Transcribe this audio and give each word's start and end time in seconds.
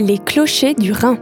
Les 0.00 0.18
clochers 0.18 0.74
du 0.74 0.92
Rhin. 0.92 1.18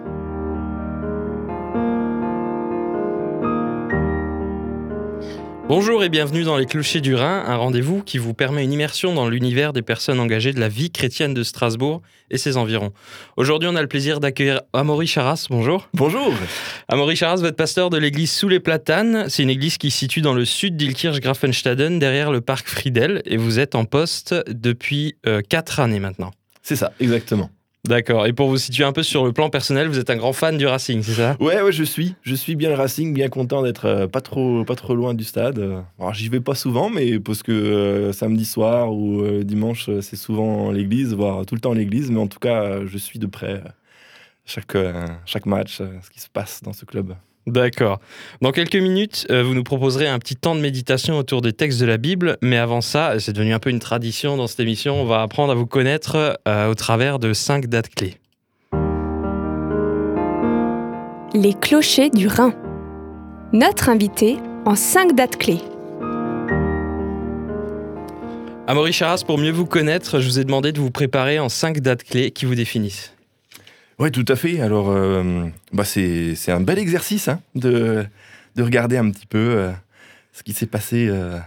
Bonjour 5.66 6.04
et 6.04 6.10
bienvenue 6.10 6.42
dans 6.42 6.58
Les 6.58 6.66
Clochers 6.66 7.00
du 7.00 7.14
Rhin, 7.14 7.42
un 7.46 7.56
rendez-vous 7.56 8.02
qui 8.02 8.18
vous 8.18 8.34
permet 8.34 8.62
une 8.62 8.74
immersion 8.74 9.14
dans 9.14 9.30
l'univers 9.30 9.72
des 9.72 9.80
personnes 9.80 10.20
engagées 10.20 10.52
de 10.52 10.60
la 10.60 10.68
vie 10.68 10.90
chrétienne 10.90 11.32
de 11.32 11.42
Strasbourg 11.42 12.02
et 12.30 12.36
ses 12.36 12.58
environs. 12.58 12.92
Aujourd'hui, 13.38 13.66
on 13.72 13.76
a 13.76 13.80
le 13.80 13.88
plaisir 13.88 14.20
d'accueillir 14.20 14.60
Amaury 14.74 15.06
Charas. 15.06 15.46
Bonjour. 15.48 15.88
Bonjour. 15.94 16.34
Amaury 16.88 17.16
Charas, 17.16 17.36
vous 17.36 17.46
êtes 17.46 17.56
pasteur 17.56 17.88
de 17.88 17.96
l'église 17.96 18.30
Sous 18.30 18.50
les 18.50 18.60
Platanes. 18.60 19.30
C'est 19.30 19.42
une 19.42 19.48
église 19.48 19.78
qui 19.78 19.90
se 19.90 20.00
situe 20.00 20.20
dans 20.20 20.34
le 20.34 20.44
sud 20.44 20.76
d'Ilkirch-Grafenstaden, 20.76 21.98
derrière 21.98 22.30
le 22.30 22.42
parc 22.42 22.68
Friedel, 22.68 23.22
et 23.24 23.38
vous 23.38 23.58
êtes 23.58 23.74
en 23.74 23.86
poste 23.86 24.34
depuis 24.48 25.16
4 25.48 25.80
années 25.80 25.98
maintenant. 25.98 26.32
C'est 26.62 26.76
ça, 26.76 26.92
exactement. 27.00 27.48
D'accord. 27.86 28.26
Et 28.26 28.32
pour 28.32 28.48
vous 28.48 28.58
situer 28.58 28.84
un 28.84 28.92
peu 28.92 29.02
sur 29.02 29.24
le 29.24 29.32
plan 29.32 29.50
personnel, 29.50 29.88
vous 29.88 29.98
êtes 29.98 30.10
un 30.10 30.16
grand 30.16 30.32
fan 30.32 30.56
du 30.56 30.66
Racing, 30.66 31.02
c'est 31.02 31.12
ça? 31.12 31.36
Ouais, 31.40 31.60
ouais, 31.62 31.72
je 31.72 31.84
suis. 31.84 32.14
Je 32.22 32.34
suis 32.34 32.56
bien 32.56 32.70
le 32.70 32.74
Racing, 32.74 33.12
bien 33.14 33.28
content 33.28 33.62
d'être 33.62 33.86
euh, 33.86 34.06
pas 34.06 34.20
trop, 34.20 34.64
pas 34.64 34.74
trop 34.74 34.94
loin 34.94 35.14
du 35.14 35.24
stade. 35.24 35.58
Alors, 35.98 36.14
j'y 36.14 36.28
vais 36.28 36.40
pas 36.40 36.54
souvent, 36.54 36.90
mais 36.90 37.18
parce 37.18 37.42
que 37.42 37.52
euh, 37.52 38.12
samedi 38.12 38.44
soir 38.44 38.92
ou 38.92 39.22
euh, 39.22 39.44
dimanche, 39.44 39.88
c'est 40.00 40.16
souvent 40.16 40.70
l'église, 40.70 41.14
voire 41.14 41.46
tout 41.46 41.54
le 41.54 41.60
temps 41.60 41.72
l'église. 41.72 42.10
Mais 42.10 42.20
en 42.20 42.28
tout 42.28 42.40
cas, 42.40 42.84
je 42.84 42.98
suis 42.98 43.18
de 43.18 43.26
près 43.26 43.62
chaque, 44.44 44.76
chaque 45.24 45.46
match, 45.46 45.78
ce 45.78 46.10
qui 46.10 46.20
se 46.20 46.28
passe 46.28 46.62
dans 46.62 46.72
ce 46.72 46.84
club. 46.84 47.14
D'accord. 47.46 48.00
Dans 48.42 48.50
quelques 48.50 48.76
minutes, 48.76 49.24
euh, 49.30 49.44
vous 49.44 49.54
nous 49.54 49.62
proposerez 49.62 50.08
un 50.08 50.18
petit 50.18 50.34
temps 50.34 50.56
de 50.56 50.60
méditation 50.60 51.16
autour 51.16 51.42
des 51.42 51.52
textes 51.52 51.80
de 51.80 51.86
la 51.86 51.96
Bible, 51.96 52.38
mais 52.42 52.56
avant 52.56 52.80
ça, 52.80 53.20
c'est 53.20 53.32
devenu 53.32 53.54
un 53.54 53.60
peu 53.60 53.70
une 53.70 53.78
tradition 53.78 54.36
dans 54.36 54.48
cette 54.48 54.58
émission, 54.58 55.00
on 55.00 55.04
va 55.04 55.22
apprendre 55.22 55.52
à 55.52 55.54
vous 55.54 55.66
connaître 55.66 56.40
euh, 56.48 56.68
au 56.68 56.74
travers 56.74 57.20
de 57.20 57.32
cinq 57.32 57.66
dates 57.66 57.88
clés. 57.88 58.16
Les 61.34 61.54
clochers 61.54 62.10
du 62.10 62.26
Rhin. 62.26 62.52
Notre 63.52 63.90
invité 63.90 64.38
en 64.64 64.74
cinq 64.74 65.14
dates 65.14 65.36
clés. 65.36 65.60
Amaury 68.66 68.92
Charas, 68.92 69.22
pour 69.24 69.38
mieux 69.38 69.52
vous 69.52 69.66
connaître, 69.66 70.18
je 70.18 70.26
vous 70.26 70.40
ai 70.40 70.44
demandé 70.44 70.72
de 70.72 70.80
vous 70.80 70.90
préparer 70.90 71.38
en 71.38 71.48
cinq 71.48 71.78
dates 71.78 72.02
clés 72.02 72.32
qui 72.32 72.44
vous 72.44 72.56
définissent. 72.56 73.15
Oui, 73.98 74.10
tout 74.10 74.24
à 74.28 74.36
fait. 74.36 74.60
Alors, 74.60 74.90
euh, 74.90 75.46
bah 75.72 75.84
c'est 75.84 76.34
un 76.48 76.60
bel 76.60 76.78
exercice 76.78 77.28
hein, 77.28 77.40
de, 77.54 78.04
de 78.56 78.62
regarder 78.62 78.96
un 78.96 79.10
petit 79.10 79.26
peu 79.26 79.38
euh, 79.38 79.72
ce 80.32 80.42
qui 80.42 80.52
s'est 80.52 80.66
passé 80.66 81.06
euh, 81.08 81.38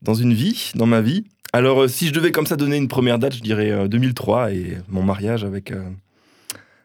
dans 0.00 0.14
une 0.14 0.32
vie, 0.32 0.72
dans 0.74 0.86
ma 0.86 1.00
vie. 1.00 1.24
Alors, 1.52 1.88
si 1.88 2.08
je 2.08 2.12
devais 2.12 2.32
comme 2.32 2.46
ça 2.46 2.56
donner 2.56 2.78
une 2.78 2.88
première 2.88 3.18
date, 3.18 3.34
je 3.34 3.42
dirais 3.42 3.70
euh, 3.70 3.86
2003 3.86 4.52
et 4.52 4.78
mon 4.88 5.02
mariage 5.02 5.44
avec, 5.44 5.72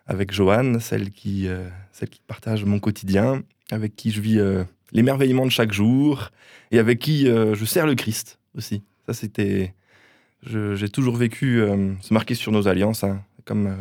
avec 0.05 0.33
Joanne, 0.33 0.79
celle 0.79 1.11
qui, 1.11 1.47
celle 1.93 2.09
qui 2.09 2.21
partage 2.27 2.65
mon 2.65 2.79
quotidien, 2.79 3.41
avec 3.71 3.95
qui 3.95 4.11
je 4.11 4.21
vis 4.21 4.39
l'émerveillement 4.91 5.45
de 5.45 5.51
chaque 5.51 5.71
jour 5.71 6.31
et 6.71 6.79
avec 6.79 6.99
qui 6.99 7.25
je 7.25 7.65
sers 7.65 7.87
le 7.87 7.95
Christ 7.95 8.39
aussi. 8.55 8.83
Ça, 9.05 9.13
c'était. 9.13 9.73
J'ai 10.43 10.89
toujours 10.89 11.15
vécu, 11.15 11.61
se 12.01 12.13
marquer 12.13 12.35
sur 12.35 12.51
nos 12.51 12.67
alliances, 12.67 13.03
hein, 13.03 13.21
comme. 13.45 13.75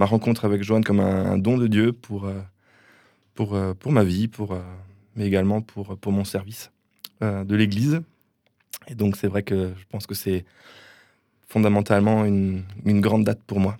Ma 0.00 0.06
rencontre 0.06 0.46
avec 0.46 0.62
Joanne 0.62 0.82
comme 0.82 0.98
un, 0.98 1.36
don 1.36 1.58
de 1.58 1.66
Dieu 1.66 1.92
pour, 1.92 2.24
euh, 2.24 2.40
pour, 3.34 3.54
euh, 3.54 3.74
pour 3.74 3.92
ma 3.92 4.02
vie, 4.02 4.28
pour, 4.28 4.52
euh, 4.52 4.60
mais 5.14 5.26
également 5.26 5.60
pour, 5.60 5.98
pour 5.98 6.10
mon 6.10 6.24
service 6.24 6.72
de 7.20 7.54
l'Église. 7.54 8.00
Et 8.88 8.94
donc 8.94 9.14
c'est 9.18 9.26
vrai 9.26 9.42
que 9.42 9.74
je 9.78 9.84
pense 9.90 10.06
que 10.06 10.14
c'est 10.14 10.46
fondamentalement 11.46 12.24
une, 12.24 12.62
une 12.86 13.02
grande 13.02 13.24
date 13.24 13.40
pour 13.46 13.60
moi, 13.60 13.76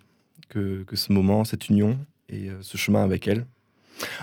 que, 0.51 0.83
que 0.83 0.95
ce 0.95 1.11
moment, 1.11 1.47
cette 1.47 1.71
union 1.71 1.99
et 2.29 2.51
ce 2.61 2.77
chemin 2.77 3.03
avec 3.03 3.27
elle. 3.27 3.47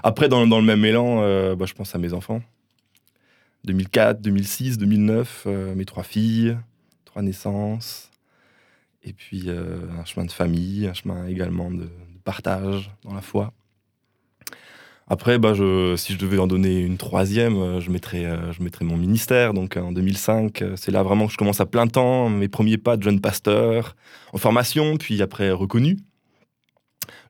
Après, 0.03 0.30
dans, 0.30 0.45
dans 0.45 0.59
le 0.59 0.66
même 0.66 0.86
élan, 0.86 1.56
bah, 1.56 1.66
je 1.66 1.73
pense 1.73 1.95
à 1.95 1.98
mes 1.98 2.14
enfants. 2.14 2.44
2004, 3.66 4.22
2006, 4.22 4.78
2009, 4.78 5.44
euh, 5.47 5.74
mes 5.74 5.85
trois 5.85 6.03
filles, 6.03 6.58
trois 7.06 7.24
naissances, 7.24 8.12
et 9.07 9.13
puis 9.13 9.44
euh, 9.47 9.79
un 10.00 10.06
chemin 10.06 10.25
de 10.25 10.31
famille, 10.31 10.88
un 10.88 10.94
chemin 10.94 11.28
également 11.28 11.72
de, 11.72 11.90
partage 12.28 12.91
dans 13.06 13.13
la 13.13 13.22
foi. 13.22 13.53
Après, 15.09 15.40
bah, 15.40 15.53
si 15.95 16.12
je 16.13 16.18
devais 16.18 16.38
en 16.38 16.47
donner 16.47 16.81
une 16.81 16.97
troisième, 16.97 17.56
euh, 17.56 17.79
je 17.79 17.90
mettrais, 17.90 18.25
euh, 18.25 18.51
je 18.51 18.62
mettrais 18.62 18.84
mon 18.84 18.97
ministère. 18.97 19.53
Donc 19.53 19.78
en 19.78 19.94
2005, 19.94 20.62
euh, 20.62 20.75
c'est 20.75 20.91
là 20.91 21.03
vraiment 21.03 21.28
que 21.28 21.31
je 21.31 21.38
commence 21.38 21.62
à 21.62 21.66
plein 21.66 21.88
temps, 21.88 22.28
mes 22.29 22.50
premiers 22.50 22.78
pas 22.78 22.97
de 22.97 23.03
jeune 23.03 23.22
pasteur, 23.22 23.96
en 24.34 24.38
formation, 24.38 24.97
puis 24.97 25.22
après 25.22 25.51
reconnu. 25.51 25.97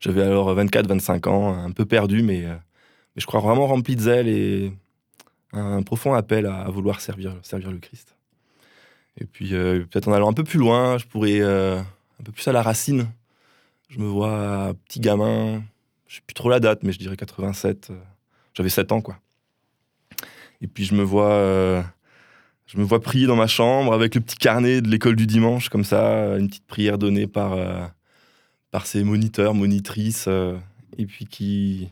J'avais 0.00 0.22
alors 0.22 0.52
24-25 0.56 1.28
ans, 1.28 1.54
un 1.56 1.70
peu 1.70 1.84
perdu, 1.84 2.22
mais, 2.22 2.42
mais 2.42 3.20
je 3.20 3.26
crois 3.26 3.40
vraiment 3.40 3.68
rempli 3.68 3.94
de 3.94 4.00
zèle 4.00 4.26
et 4.26 4.72
un 5.52 5.82
profond 5.82 6.14
appel 6.14 6.46
à, 6.46 6.62
à 6.62 6.70
vouloir 6.70 7.00
servir, 7.00 7.36
servir 7.42 7.70
le 7.70 7.78
Christ. 7.78 8.17
Et 9.20 9.24
puis, 9.24 9.54
euh, 9.54 9.84
peut-être 9.84 10.08
en 10.08 10.12
allant 10.12 10.30
un 10.30 10.34
peu 10.34 10.44
plus 10.44 10.58
loin, 10.58 10.98
je 10.98 11.06
pourrais 11.06 11.40
euh, 11.40 11.78
un 11.78 12.24
peu 12.24 12.32
plus 12.32 12.46
à 12.48 12.52
la 12.52 12.62
racine. 12.62 13.08
Je 13.88 13.98
me 13.98 14.06
vois 14.06 14.74
petit 14.86 15.00
gamin, 15.00 15.62
je 16.06 16.16
sais 16.16 16.22
plus 16.26 16.34
trop 16.34 16.48
la 16.48 16.60
date, 16.60 16.82
mais 16.82 16.92
je 16.92 16.98
dirais 16.98 17.16
87. 17.16 17.88
euh, 17.90 17.94
J'avais 18.54 18.68
7 18.68 18.92
ans, 18.92 19.00
quoi. 19.00 19.18
Et 20.60 20.66
puis, 20.66 20.84
je 20.84 20.94
me 20.94 21.02
vois, 21.02 21.84
je 22.66 22.78
me 22.78 22.82
vois 22.82 23.00
prier 23.00 23.26
dans 23.26 23.36
ma 23.36 23.46
chambre 23.46 23.92
avec 23.92 24.16
le 24.16 24.20
petit 24.20 24.36
carnet 24.36 24.80
de 24.80 24.88
l'école 24.88 25.14
du 25.14 25.26
dimanche, 25.26 25.68
comme 25.68 25.84
ça, 25.84 26.36
une 26.36 26.48
petite 26.48 26.66
prière 26.66 26.98
donnée 26.98 27.28
par, 27.28 27.56
par 28.72 28.86
ces 28.86 29.04
moniteurs, 29.04 29.54
monitrices, 29.54 30.28
et 30.98 31.06
puis 31.06 31.26
qui, 31.26 31.90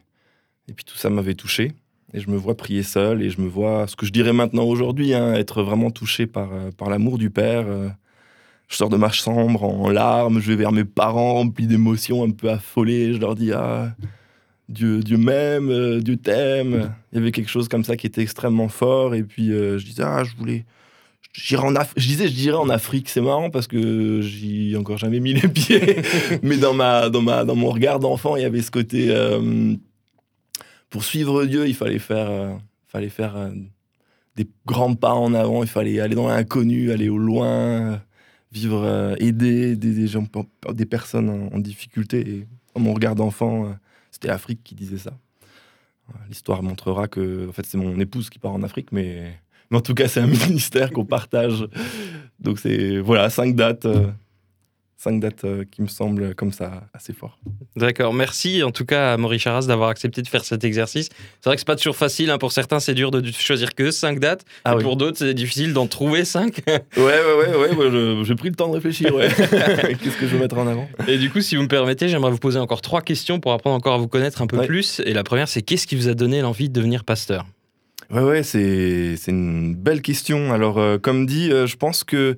et 0.66 0.72
puis 0.72 0.84
tout 0.84 0.96
ça 0.96 1.10
m'avait 1.10 1.36
touché. 1.36 1.74
Et 2.14 2.20
je 2.20 2.30
me 2.30 2.36
vois 2.36 2.56
prier 2.56 2.82
seul 2.82 3.22
et 3.22 3.30
je 3.30 3.40
me 3.40 3.48
vois, 3.48 3.86
ce 3.86 3.96
que 3.96 4.06
je 4.06 4.12
dirais 4.12 4.32
maintenant 4.32 4.64
aujourd'hui, 4.64 5.12
hein, 5.12 5.34
être 5.34 5.62
vraiment 5.62 5.90
touché 5.90 6.26
par, 6.26 6.52
euh, 6.52 6.70
par 6.76 6.88
l'amour 6.88 7.18
du 7.18 7.30
Père. 7.30 7.64
euh. 7.66 7.88
je 8.68 8.76
sors 8.76 8.88
de 8.88 8.96
ma 8.96 9.10
chambre 9.10 9.64
en 9.64 9.90
larmes, 9.90 10.40
je 10.40 10.48
vais 10.48 10.56
vers 10.56 10.72
mes 10.72 10.84
parents 10.84 11.34
remplis 11.34 11.66
d'émotions, 11.66 12.24
un 12.24 12.30
peu 12.30 12.48
affolés. 12.50 13.12
Je 13.12 13.18
leur 13.18 13.34
dis 13.34 13.52
Ah, 13.52 13.94
Dieu, 14.68 15.00
Dieu 15.00 15.16
m'aime, 15.18 15.68
euh, 15.70 16.00
Dieu 16.00 16.16
t'aime. 16.16 16.92
Il 17.12 17.18
y 17.18 17.20
avait 17.20 17.32
quelque 17.32 17.50
chose 17.50 17.68
comme 17.68 17.84
ça 17.84 17.96
qui 17.96 18.06
était 18.06 18.22
extrêmement 18.22 18.68
fort. 18.68 19.14
Et 19.14 19.22
puis 19.22 19.48
je 19.48 19.84
disais 19.84 20.04
Ah, 20.04 20.22
je 20.24 20.34
voulais. 20.36 20.64
Je 21.32 22.06
disais, 22.06 22.28
je 22.28 22.32
dirais 22.32 22.56
en 22.56 22.70
Afrique, 22.70 23.10
c'est 23.10 23.20
marrant 23.20 23.50
parce 23.50 23.66
que 23.66 24.22
j'y 24.22 24.72
ai 24.72 24.76
encore 24.76 24.96
jamais 24.96 25.20
mis 25.20 25.34
les 25.34 25.48
pieds. 25.48 25.96
Mais 26.42 26.56
dans, 26.56 26.72
ma, 26.72 27.10
dans, 27.10 27.20
ma, 27.20 27.44
dans 27.44 27.54
mon 27.56 27.68
regard 27.68 28.00
d'enfant, 28.00 28.36
il 28.36 28.42
y 28.42 28.46
avait 28.46 28.62
ce 28.62 28.70
côté. 28.70 29.14
Pour 30.96 31.04
suivre 31.04 31.44
Dieu, 31.44 31.68
il 31.68 31.74
fallait 31.74 31.98
faire, 31.98 32.30
euh, 32.30 32.54
fallait 32.88 33.10
faire 33.10 33.36
euh, 33.36 33.50
des 34.34 34.48
grands 34.64 34.94
pas 34.94 35.12
en 35.12 35.34
avant, 35.34 35.62
il 35.62 35.68
fallait 35.68 36.00
aller 36.00 36.14
dans 36.14 36.28
l'inconnu, 36.28 36.90
aller 36.90 37.10
au 37.10 37.18
loin, 37.18 37.48
euh, 37.48 37.96
vivre, 38.50 39.14
aider 39.18 39.76
des, 39.76 40.06
gens, 40.06 40.26
des 40.72 40.86
personnes 40.86 41.50
en, 41.52 41.58
difficulté. 41.58 42.46
Et 42.76 42.80
mon 42.80 42.94
regard 42.94 43.14
d'enfant, 43.14 43.76
c'était 44.10 44.28
l'Afrique 44.28 44.60
qui 44.64 44.74
disait 44.74 44.96
ça. 44.96 45.12
L'histoire 46.30 46.62
montrera 46.62 47.08
que, 47.08 47.46
en 47.46 47.52
fait, 47.52 47.66
c'est 47.66 47.76
mon 47.76 48.00
épouse 48.00 48.30
qui 48.30 48.38
part 48.38 48.54
en 48.54 48.62
Afrique, 48.62 48.90
mais, 48.90 49.34
mais 49.70 49.76
en 49.76 49.82
tout 49.82 49.92
cas, 49.92 50.08
c'est 50.08 50.20
un 50.20 50.26
ministère 50.48 50.92
qu'on 50.92 51.04
partage. 51.04 51.68
Donc, 52.40 52.58
c'est, 52.58 53.00
voilà, 53.00 53.28
cinq 53.28 53.54
dates. 53.54 53.86
Cinq 54.98 55.20
dates 55.20 55.44
euh, 55.44 55.64
qui 55.70 55.82
me 55.82 55.88
semblent 55.88 56.34
comme 56.34 56.52
ça 56.52 56.84
assez 56.94 57.12
fort. 57.12 57.38
D'accord, 57.76 58.14
merci 58.14 58.62
en 58.62 58.70
tout 58.70 58.84
cas 58.86 59.10
à 59.10 59.12
Amaury 59.14 59.38
Charas 59.38 59.66
d'avoir 59.66 59.90
accepté 59.90 60.22
de 60.22 60.28
faire 60.28 60.44
cet 60.44 60.64
exercice. 60.64 61.10
C'est 61.40 61.44
vrai 61.50 61.56
que 61.56 61.60
c'est 61.60 61.66
pas 61.66 61.76
toujours 61.76 61.96
facile, 61.96 62.30
hein. 62.30 62.38
pour 62.38 62.50
certains 62.52 62.80
c'est 62.80 62.94
dur 62.94 63.10
de 63.10 63.22
choisir 63.30 63.74
que 63.74 63.90
cinq 63.90 64.18
dates, 64.20 64.44
Ah 64.64 64.72
et 64.72 64.76
oui. 64.76 64.82
pour 64.82 64.96
d'autres 64.96 65.18
c'est 65.18 65.34
difficile 65.34 65.72
d'en 65.74 65.86
trouver 65.86 66.24
cinq. 66.24 66.60
Ouais, 66.96 67.02
ouais, 67.04 67.56
ouais, 67.56 67.74
ouais, 67.74 68.24
j'ai 68.24 68.34
pris 68.34 68.48
le 68.48 68.54
temps 68.54 68.68
de 68.68 68.74
réfléchir, 68.74 69.14
ouais. 69.14 69.28
Qu'est-ce 69.36 70.16
que 70.16 70.26
je 70.26 70.34
veux 70.34 70.38
mettre 70.38 70.56
en 70.58 70.66
avant? 70.66 70.88
Et 71.08 71.18
du 71.18 71.30
coup, 71.30 71.40
si 71.42 71.56
vous 71.56 71.62
me 71.62 71.68
permettez, 71.68 72.08
j'aimerais 72.08 72.30
vous 72.30 72.38
poser 72.38 72.58
encore 72.58 72.80
trois 72.80 73.02
questions 73.02 73.38
pour 73.38 73.52
apprendre 73.52 73.76
encore 73.76 73.94
à 73.94 73.98
vous 73.98 74.08
connaître 74.08 74.40
un 74.42 74.46
peu 74.46 74.56
Ouais. 74.56 74.66
plus. 74.66 75.00
Et 75.04 75.12
la 75.12 75.22
première, 75.24 75.48
c'est 75.48 75.60
qu'est-ce 75.62 75.86
qui 75.86 75.94
vous 75.96 76.08
a 76.08 76.14
donné 76.14 76.40
l'envie 76.40 76.68
de 76.68 76.72
devenir 76.74 77.04
pasteur? 77.04 77.44
Ouais, 78.10 78.22
ouais, 78.22 78.42
c'est, 78.42 79.16
c'est 79.16 79.30
une 79.30 79.74
belle 79.74 80.00
question. 80.00 80.52
Alors, 80.52 80.78
euh, 80.78 80.96
comme 80.98 81.26
dit, 81.26 81.50
euh, 81.52 81.66
je 81.66 81.76
pense 81.76 82.04
que 82.04 82.36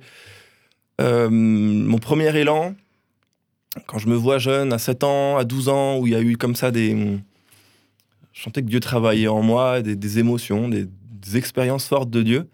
euh, 0.99 1.29
mon 1.29 1.97
premier 1.97 2.35
élan, 2.37 2.75
quand 3.87 3.99
je 3.99 4.07
me 4.07 4.15
vois 4.15 4.37
jeune, 4.37 4.73
à 4.73 4.77
7 4.77 5.03
ans, 5.03 5.37
à 5.37 5.45
12 5.45 5.69
ans, 5.69 5.97
où 5.97 6.07
il 6.07 6.13
y 6.13 6.15
a 6.15 6.21
eu 6.21 6.37
comme 6.37 6.55
ça 6.55 6.71
des. 6.71 7.19
Je 8.33 8.43
sentais 8.43 8.61
que 8.61 8.67
Dieu 8.67 8.79
travaillait 8.79 9.27
en 9.27 9.41
moi, 9.41 9.81
des, 9.81 10.19
émotions, 10.19 10.69
des, 10.69 10.87
expériences 11.35 11.87
fortes 11.87 12.09
de 12.09 12.21
Dieu. 12.21 12.49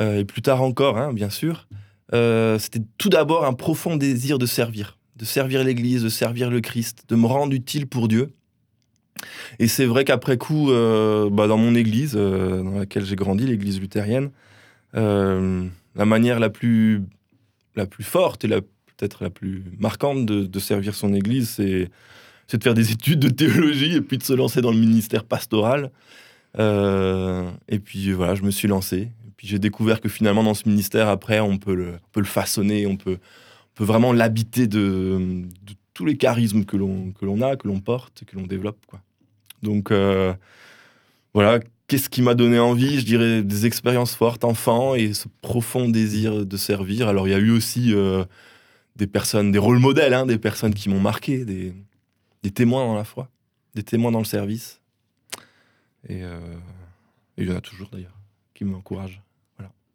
Euh, 0.00 0.18
et 0.18 0.24
plus 0.24 0.42
tard 0.42 0.62
encore, 0.62 0.98
hein, 0.98 1.12
bien 1.12 1.30
sûr. 1.30 1.68
Euh, 2.12 2.58
c'était 2.58 2.82
tout 2.98 3.08
d'abord 3.08 3.44
un 3.44 3.54
profond 3.54 3.96
désir 3.96 4.38
de 4.38 4.46
servir, 4.46 4.98
de 5.16 5.24
servir 5.24 5.64
l'Église, 5.64 6.02
de 6.02 6.08
servir 6.08 6.50
le 6.50 6.60
Christ, 6.60 7.04
de 7.08 7.16
me 7.16 7.26
rendre 7.26 7.54
utile 7.54 7.86
pour 7.86 8.08
Dieu. 8.08 8.32
Et 9.58 9.68
c'est 9.68 9.86
vrai 9.86 10.04
qu'après 10.04 10.36
coup, 10.36 10.66
bah, 10.66 11.46
dans 11.46 11.56
mon 11.56 11.74
église, 11.74 12.14
dans 12.14 12.78
laquelle 12.78 13.04
j'ai 13.04 13.16
grandi, 13.16 13.46
l'église 13.46 13.80
luthérienne, 13.80 14.30
la 14.92 16.04
manière 16.04 16.40
la 16.40 16.50
plus, 16.50 17.04
la 17.76 17.86
plus 17.86 18.04
forte 18.04 18.44
et 18.44 18.48
peut-être 18.48 19.22
la 19.22 19.30
plus 19.30 19.64
marquante 19.78 20.26
de, 20.26 20.58
servir 20.58 20.94
son 20.94 21.14
Église, 21.14 21.50
c'est 21.50 21.90
de 22.56 22.62
faire 22.62 22.74
des 22.74 22.92
études 22.92 23.20
de 23.20 23.28
théologie 23.28 23.96
et 23.96 24.00
puis 24.00 24.18
de 24.18 24.22
se 24.22 24.32
lancer 24.32 24.60
dans 24.60 24.70
le 24.70 24.78
ministère 24.78 25.24
pastoral. 25.24 25.90
Euh, 26.58 27.50
et 27.68 27.80
puis 27.80 28.12
voilà, 28.12 28.34
je 28.34 28.42
me 28.42 28.50
suis 28.50 28.68
lancé. 28.68 28.98
Et 28.98 29.30
puis 29.36 29.48
j'ai 29.48 29.58
découvert 29.58 30.00
que 30.00 30.08
finalement, 30.08 30.44
dans 30.44 30.54
ce 30.54 30.68
ministère, 30.68 31.08
après, 31.08 31.40
on 31.40 31.58
peut 31.58 31.74
le, 31.74 31.94
peut 32.12 32.20
le 32.20 32.26
façonner, 32.26 32.86
on 32.86 32.96
peut, 32.96 33.18
on 33.18 33.74
peut 33.74 33.84
vraiment 33.84 34.12
l'habiter 34.12 34.66
de, 34.66 35.42
tous 35.94 36.04
les 36.04 36.16
charismes 36.16 36.64
que 36.64 36.76
l'on 36.76 37.42
a, 37.42 37.56
que 37.56 37.68
l'on 37.68 37.80
porte, 37.80 38.24
que 38.24 38.36
l'on 38.36 38.46
développe. 38.46 38.78
Donc 39.62 39.90
euh, 39.90 40.34
voilà, 41.32 41.58
qu'est-ce 41.88 42.08
qui 42.08 42.22
m'a 42.22 42.34
donné 42.34 42.58
envie 42.58 43.00
Je 43.00 43.04
dirais 43.04 43.42
des 43.42 43.66
expériences 43.66 44.14
fortes 44.14 44.44
enfant 44.44 44.94
et 44.94 45.12
ce 45.12 45.28
profond 45.42 45.88
désir 45.88 46.46
de 46.46 46.56
servir. 46.56 47.08
Alors 47.08 47.28
il 47.28 47.32
y 47.32 47.34
a 47.34 47.38
eu 47.38 47.50
aussi 47.50 47.94
euh, 47.94 48.24
des 48.96 49.06
personnes, 49.06 49.52
des 49.52 49.58
rôles 49.58 49.78
modèles, 49.78 50.14
hein, 50.14 50.26
des 50.26 50.38
personnes 50.38 50.74
qui 50.74 50.88
m'ont 50.88 51.00
marqué, 51.00 51.44
des, 51.44 51.72
des 52.42 52.50
témoins 52.50 52.86
dans 52.86 52.96
la 52.96 53.04
foi, 53.04 53.28
des 53.74 53.82
témoins 53.82 54.12
dans 54.12 54.20
le 54.20 54.24
service. 54.24 54.80
Euh, 56.10 56.56
et, 57.36 57.42
il 57.42 57.48
y 57.48 57.52
en 57.52 57.56
a 57.56 57.60
toujours 57.60 57.88
d'ailleurs 57.90 58.16
qui 58.54 58.64
m'encouragent. 58.64 59.20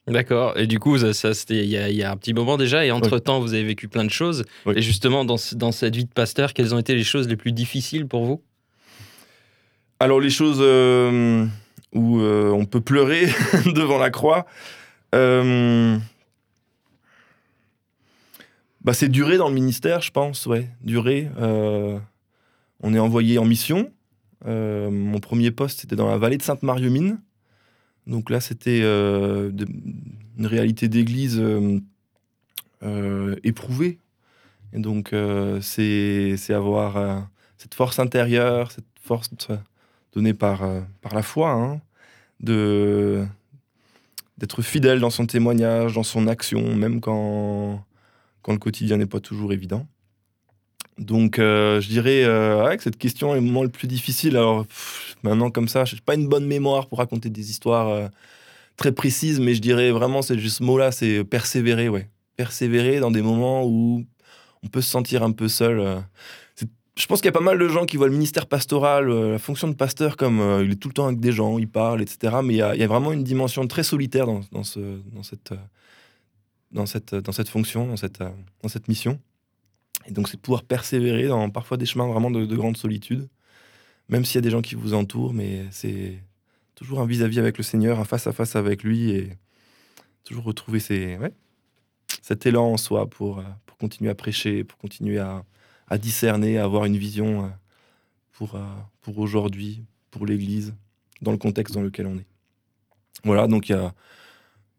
D'accord. 0.07 0.57
Et 0.57 0.65
du 0.65 0.79
coup, 0.79 0.97
ça, 0.97 1.33
c'était 1.33 1.63
il 1.63 1.69
y, 1.69 2.03
a 2.03 2.11
un 2.11 2.17
petit 2.17 2.33
moment 2.33 2.57
déjà. 2.57 2.83
Et 2.83 2.91
entre-temps, 2.91 3.39
vous 3.39 3.53
avez 3.53 3.63
vécu 3.63 3.87
plein 3.87 4.03
de 4.03 4.09
choses. 4.09 4.43
Et 4.75 4.81
justement, 4.81 5.23
dans, 5.23 5.35
dans, 5.53 5.71
cette 5.71 5.95
vie 5.95 6.05
de 6.05 6.09
pasteur, 6.09 6.53
quelles 6.53 6.73
ont 6.73 6.79
été 6.79 6.95
les 6.95 7.03
choses 7.03 7.27
les 7.27 7.35
plus 7.35 7.51
difficiles 7.51 8.07
pour 8.07 8.25
vous? 8.25 8.41
Alors, 9.99 10.19
les 10.19 10.29
choses 10.29 10.59
euh, 10.61 11.45
où 11.93 12.19
euh, 12.19 12.51
on 12.51 12.65
peut 12.65 12.81
pleurer 12.81 13.27
devant 13.75 13.97
la 13.97 14.09
croix, 14.09 14.45
bah, 15.11 15.97
c'est 18.93 19.09
durer 19.09 19.37
dans 19.37 19.49
le 19.49 19.55
ministère, 19.55 20.01
je 20.01 20.11
pense. 20.11 20.45
Ouais, 20.45 20.69
durer. 20.81 21.29
on 21.37 22.93
est 22.93 22.99
envoyé 22.99 23.37
en 23.37 23.45
mission. 23.45 23.91
Euh, 24.45 24.89
mon 24.89 25.19
premier 25.19 25.51
poste, 25.51 25.81
c'était 25.81 25.95
dans 25.95 26.09
la 26.09 26.17
vallée 26.17 26.37
de 26.37 26.43
Sainte-Marie-aux-Mines. 26.43 27.19
Donc 28.07 28.29
là, 28.29 28.39
c'était 28.39 28.81
euh, 28.83 29.51
une 30.37 30.45
réalité 30.45 30.87
d'église 30.87 31.41
euh, 32.83 33.35
éprouvée. 33.43 33.99
Et 34.73 34.79
donc, 34.79 35.13
c'est 35.61 36.35
avoir 36.49 37.27
cette 37.57 37.73
force 37.73 37.99
intérieure, 37.99 38.71
cette 38.71 38.85
force 39.01 39.29
donnée 40.13 40.33
par, 40.33 40.61
par 41.01 41.13
la 41.13 41.21
foi, 41.21 41.51
hein, 41.51 41.81
de 42.39 43.25
d'être 44.39 44.61
fidèle 44.61 44.99
dans 45.01 45.09
son 45.09 45.25
témoignage, 45.25 45.95
dans 45.95 46.03
son 46.03 46.25
action, 46.27 46.73
même 46.75 47.01
quand, 47.01 47.83
quand 48.41 48.53
le 48.53 48.57
quotidien 48.57 48.97
n'est 48.97 49.05
pas 49.05 49.19
toujours 49.19 49.51
évident. 49.51 49.85
Donc, 50.97 51.39
euh, 51.39 51.79
je 51.81 51.87
dirais 51.87 52.23
euh, 52.23 52.75
que 52.75 52.83
cette 52.83 52.97
question 52.97 53.33
est 53.33 53.39
le 53.39 53.41
moment 53.41 53.63
le 53.63 53.69
plus 53.69 53.87
difficile. 53.87 54.35
Alors, 54.35 54.65
maintenant, 55.23 55.49
comme 55.49 55.67
ça, 55.67 55.85
je 55.85 55.95
n'ai 55.95 56.01
pas 56.01 56.15
une 56.15 56.27
bonne 56.27 56.45
mémoire 56.45 56.87
pour 56.87 56.97
raconter 56.97 57.29
des 57.29 57.49
histoires 57.49 57.89
euh, 57.89 58.07
très 58.75 58.91
précises, 58.91 59.39
mais 59.39 59.55
je 59.55 59.61
dirais 59.61 59.91
vraiment, 59.91 60.21
c'est 60.21 60.37
juste 60.37 60.57
ce 60.57 60.63
mot-là, 60.63 60.91
c'est 60.91 61.23
persévérer, 61.23 61.89
ouais. 61.89 62.09
Persévérer 62.35 62.99
dans 62.99 63.11
des 63.11 63.21
moments 63.21 63.65
où 63.65 64.05
on 64.63 64.67
peut 64.67 64.81
se 64.81 64.89
sentir 64.89 65.23
un 65.23 65.31
peu 65.31 65.47
seul. 65.47 66.01
Je 66.99 67.05
pense 67.05 67.21
qu'il 67.21 67.27
y 67.27 67.29
a 67.29 67.33
pas 67.33 67.39
mal 67.39 67.57
de 67.57 67.67
gens 67.69 67.85
qui 67.85 67.95
voient 67.95 68.07
le 68.07 68.13
ministère 68.13 68.45
pastoral, 68.45 69.07
la 69.07 69.39
fonction 69.39 69.69
de 69.69 69.73
pasteur, 69.73 70.17
comme 70.17 70.61
il 70.63 70.71
est 70.71 70.75
tout 70.75 70.89
le 70.89 70.93
temps 70.93 71.07
avec 71.07 71.21
des 71.21 71.31
gens, 71.31 71.57
il 71.57 71.69
parle, 71.69 72.01
etc. 72.01 72.37
Mais 72.43 72.55
il 72.55 72.57
y, 72.57 72.61
a, 72.61 72.87
vraiment 72.87 73.13
une 73.13 73.23
dimension 73.23 73.65
très 73.67 73.83
solitaire 73.83 74.25
dans, 74.25 74.41
dans, 74.51 74.63
cette, 74.63 75.53
fonction, 77.47 77.87
dans 77.87 77.95
cette, 77.95 78.87
mission. 78.89 79.17
Et 80.07 80.11
donc, 80.11 80.27
c'est 80.27 80.35
de 80.35 80.41
pouvoir 80.41 80.63
persévérer 80.63 81.27
dans 81.27 81.49
parfois 81.49 81.77
des 81.77 81.85
chemins 81.85 82.07
vraiment 82.07 82.31
de, 82.31 82.55
grande 82.55 82.75
solitude, 82.75 83.29
même 84.09 84.25
s'il 84.25 84.35
y 84.35 84.39
a 84.39 84.41
des 84.41 84.51
gens 84.51 84.61
qui 84.61 84.75
vous 84.75 84.93
entourent, 84.93 85.33
mais 85.33 85.65
c'est 85.71 86.21
toujours 86.75 86.99
un 86.99 87.05
vis-à-vis 87.05 87.39
avec 87.39 87.57
le 87.57 87.63
Seigneur, 87.63 87.99
un 88.01 88.05
face-à-face 88.05 88.57
avec 88.57 88.83
lui, 88.83 89.11
et 89.11 89.37
toujours 90.25 90.43
retrouver 90.43 90.81
cet 90.81 92.45
élan 92.45 92.73
en 92.73 92.77
soi 92.77 93.03
euh, 93.03 93.05
pour 93.05 93.77
continuer 93.79 94.09
à 94.09 94.15
prêcher, 94.15 94.65
pour 94.65 94.77
continuer 94.77 95.17
à, 95.17 95.45
à 95.89 95.97
discerner, 95.97 96.57
à 96.57 96.63
avoir 96.63 96.85
une 96.85 96.97
vision 96.97 97.45
euh, 97.45 97.47
pour, 98.33 98.55
euh, 98.55 98.63
pour 99.01 99.17
aujourd'hui, 99.19 99.83
pour 100.11 100.25
l'Église, 100.25 100.73
dans 101.21 101.31
le 101.31 101.37
contexte 101.37 101.73
dans 101.73 101.81
lequel 101.81 102.07
on 102.07 102.17
est. 102.17 102.27
Voilà, 103.23 103.47
donc 103.47 103.69
il 103.69 103.73
y 103.73 103.75
a, 103.75 103.93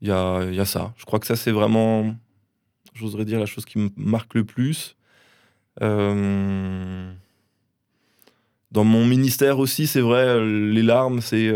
y, 0.03 0.11
a, 0.11 0.45
y 0.51 0.61
a 0.61 0.65
ça. 0.65 0.95
Je 0.97 1.05
crois 1.05 1.19
que 1.19 1.27
ça, 1.27 1.37
c'est 1.37 1.51
vraiment, 1.51 2.15
j'oserais 2.95 3.25
dire, 3.25 3.39
la 3.39 3.47
chose 3.47 3.65
qui 3.65 3.79
me 3.79 3.91
marque 3.97 4.35
le 4.35 4.45
plus. 4.45 4.97
Euh, 5.83 7.13
dans 8.71 8.85
mon 8.85 9.05
ministère 9.05 9.59
aussi, 9.59 9.87
c'est 9.87 10.01
vrai, 10.01 10.43
les 10.45 10.83
larmes, 10.83 11.21
c'est 11.21 11.53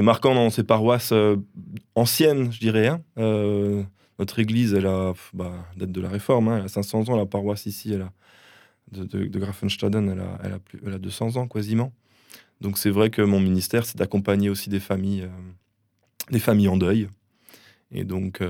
marquant 0.00 0.34
dans 0.34 0.50
ces 0.50 0.64
paroisses 0.64 1.14
anciennes, 1.94 2.52
je 2.52 2.60
dirais. 2.60 2.88
Hein. 2.88 3.00
Notre 4.18 4.38
église, 4.38 4.74
elle 4.74 4.86
a 4.86 5.12
bah, 5.32 5.66
date 5.76 5.92
de 5.92 6.00
la 6.00 6.08
réforme, 6.08 6.48
hein, 6.48 6.58
elle 6.58 6.64
a 6.64 6.68
500 6.68 7.08
ans. 7.08 7.16
La 7.16 7.26
paroisse 7.26 7.66
ici, 7.66 7.92
elle 7.92 8.02
a, 8.02 8.12
de, 8.92 9.04
de, 9.04 9.38
Grafenstaden, 9.38 10.08
elle 10.08 10.20
a, 10.20 10.38
elle, 10.42 10.52
a 10.52 10.58
plus, 10.58 10.80
elle 10.86 10.94
a 10.94 10.98
200 10.98 11.36
ans 11.36 11.48
quasiment. 11.48 11.92
Donc 12.60 12.78
c'est 12.78 12.90
vrai 12.90 13.10
que 13.10 13.22
mon 13.22 13.40
ministère, 13.40 13.84
c'est 13.86 13.98
d'accompagner 13.98 14.48
aussi 14.48 14.70
des 14.70 14.80
familles, 14.80 15.28
des 16.30 16.38
familles 16.38 16.68
en 16.68 16.76
deuil. 16.76 17.08
Et 17.90 18.04
donc, 18.04 18.40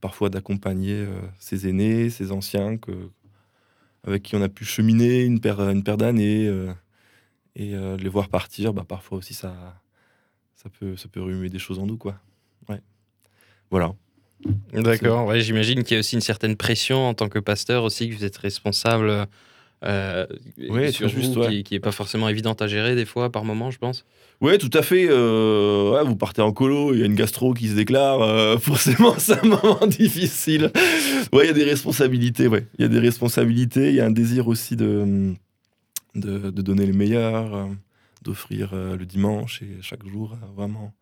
parfois 0.00 0.28
d'accompagner 0.30 1.06
ces 1.38 1.68
aînés, 1.68 2.10
ces 2.10 2.32
anciens 2.32 2.76
que, 2.76 3.10
avec 4.04 4.22
qui 4.22 4.36
on 4.36 4.42
a 4.42 4.48
pu 4.48 4.64
cheminer 4.64 5.22
une 5.22 5.40
paire, 5.40 5.74
d'années 5.96 6.46
euh, 6.46 6.72
et 7.54 7.74
euh, 7.74 7.96
les 7.96 8.08
voir 8.08 8.28
partir, 8.28 8.72
bah, 8.72 8.84
parfois 8.86 9.18
aussi 9.18 9.34
ça, 9.34 9.80
ça, 10.56 10.68
peut, 10.70 10.96
ça 10.96 11.08
peut 11.08 11.48
des 11.48 11.58
choses 11.58 11.78
en 11.78 11.86
nous. 11.86 11.96
Quoi. 11.96 12.18
Ouais. 12.68 12.80
Voilà. 13.70 13.94
D'accord, 14.72 15.26
ouais, 15.26 15.40
j'imagine 15.40 15.82
qu'il 15.84 15.94
y 15.94 15.96
a 15.96 16.00
aussi 16.00 16.16
une 16.16 16.20
certaine 16.20 16.56
pression 16.56 17.08
en 17.08 17.14
tant 17.14 17.28
que 17.28 17.38
pasteur 17.38 17.84
aussi, 17.84 18.08
que 18.08 18.14
vous 18.14 18.24
êtes 18.24 18.36
responsable 18.36 19.26
euh, 19.84 20.26
sur 20.90 21.08
juste, 21.08 21.62
qui 21.64 21.74
n'est 21.74 21.80
pas 21.80 21.92
forcément 21.92 22.28
évidente 22.28 22.62
à 22.62 22.66
gérer 22.66 22.94
des 22.94 23.04
fois 23.04 23.30
par 23.30 23.44
moment, 23.44 23.70
je 23.70 23.78
pense. 23.78 24.04
Oui, 24.42 24.58
tout 24.58 24.70
à 24.74 24.82
fait. 24.82 25.06
Euh, 25.08 26.02
vous 26.04 26.16
partez 26.16 26.42
en 26.42 26.52
colo, 26.52 26.92
il 26.94 26.98
y 27.00 27.02
a 27.04 27.06
une 27.06 27.14
gastro 27.14 27.54
qui 27.54 27.68
se 27.68 27.74
déclare. 27.74 28.22
Euh, 28.22 28.58
forcément, 28.58 29.14
c'est 29.16 29.38
un 29.38 29.48
moment 29.48 29.86
difficile. 29.86 30.72
Ouais, 31.32 31.44
il 31.44 31.46
y 31.46 31.50
a 31.50 31.52
des 31.52 31.64
responsabilités. 31.64 32.48
Ouais, 32.48 32.66
il 32.76 32.82
y 32.82 32.84
a 32.84 32.88
des 32.88 32.98
responsabilités. 32.98 33.90
Il 33.90 33.94
y 33.94 34.00
a 34.00 34.06
un 34.06 34.10
désir 34.10 34.48
aussi 34.48 34.74
de, 34.74 35.34
de, 36.16 36.50
donner 36.50 36.86
le 36.86 36.92
meilleur, 36.92 37.54
euh, 37.54 37.66
d'offrir 38.22 38.72
le 38.74 39.04
dimanche 39.06 39.62
et 39.62 39.80
chaque 39.80 40.04
jour 40.06 40.36
vraiment 40.56 40.92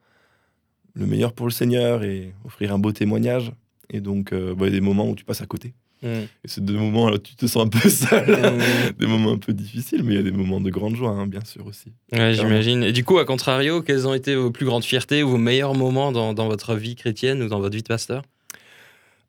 le 0.94 1.06
meilleur 1.06 1.32
pour 1.32 1.46
le 1.46 1.52
Seigneur 1.52 2.04
et 2.04 2.32
offrir 2.44 2.74
un 2.74 2.78
beau 2.78 2.92
témoignage. 2.92 3.52
Et 3.90 4.00
donc, 4.00 4.32
bah, 4.32 4.54
il 4.60 4.64
y 4.64 4.68
a 4.68 4.70
des 4.70 4.80
moments 4.80 5.08
où 5.08 5.14
tu 5.14 5.24
passes 5.24 5.42
à 5.42 5.46
côté. 5.46 5.74
Mm. 6.02 6.06
Et 6.06 6.28
c'est 6.46 6.64
des 6.64 6.72
moments 6.72 7.10
là, 7.10 7.18
tu 7.18 7.34
te 7.34 7.46
sens 7.46 7.64
un 7.64 7.68
peu 7.68 7.88
seul, 7.88 8.30
mm. 8.30 8.98
des 8.98 9.06
moments 9.06 9.32
un 9.32 9.38
peu 9.38 9.52
difficiles, 9.52 10.02
mais 10.02 10.14
il 10.14 10.16
y 10.16 10.20
a 10.20 10.22
des 10.22 10.30
moments 10.30 10.60
de 10.60 10.70
grande 10.70 10.96
joie, 10.96 11.10
hein, 11.10 11.26
bien 11.26 11.44
sûr 11.44 11.66
aussi. 11.66 11.92
Ouais, 12.12 12.34
j'imagine. 12.34 12.82
Et 12.82 12.92
du 12.92 13.04
coup, 13.04 13.18
à 13.18 13.24
contrario, 13.24 13.82
quelles 13.82 14.06
ont 14.06 14.14
été 14.14 14.34
vos 14.34 14.50
plus 14.50 14.66
grandes 14.66 14.84
fiertés 14.84 15.22
ou 15.22 15.30
vos 15.30 15.38
meilleurs 15.38 15.74
moments 15.74 16.12
dans, 16.12 16.34
dans 16.34 16.48
votre 16.48 16.74
vie 16.74 16.96
chrétienne 16.96 17.42
ou 17.42 17.48
dans 17.48 17.60
votre 17.60 17.74
vie 17.74 17.82
de 17.82 17.88
pasteur? 17.88 18.22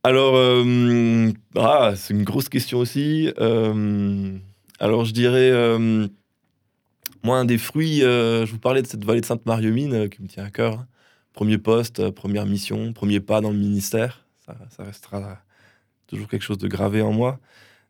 Alors, 0.04 0.36
euh, 0.36 1.32
ah, 1.56 1.94
c'est 1.96 2.14
une 2.14 2.24
grosse 2.24 2.50
question 2.50 2.80
aussi. 2.80 3.32
Euh, 3.40 4.36
alors, 4.80 5.06
je 5.06 5.14
dirais, 5.14 5.52
euh, 5.52 6.08
moi, 7.24 7.38
un 7.38 7.46
des 7.46 7.60
fruits, 7.60 8.00
je 8.00 8.50
vous 8.50 8.58
parlais 8.58 8.82
de 8.82 8.88
cette 8.88 9.06
vallée 9.06 9.22
de 9.22 9.26
Sainte-Marie-aux-Mines 9.26 10.10
qui 10.10 10.24
me 10.24 10.28
tient 10.28 10.44
à 10.44 10.50
cœur. 10.50 10.86
Premier 11.34 11.58
poste, 11.58 12.10
première 12.12 12.46
mission, 12.46 12.94
premier 12.94 13.20
pas 13.20 13.42
dans 13.42 13.52
le 13.52 13.58
ministère. 13.58 14.26
Ça, 14.46 14.84
restera 14.84 15.42
toujours 16.08 16.28
quelque 16.28 16.42
chose 16.42 16.58
de 16.58 16.68
gravé 16.68 17.02
en 17.02 17.14
moi. 17.14 17.40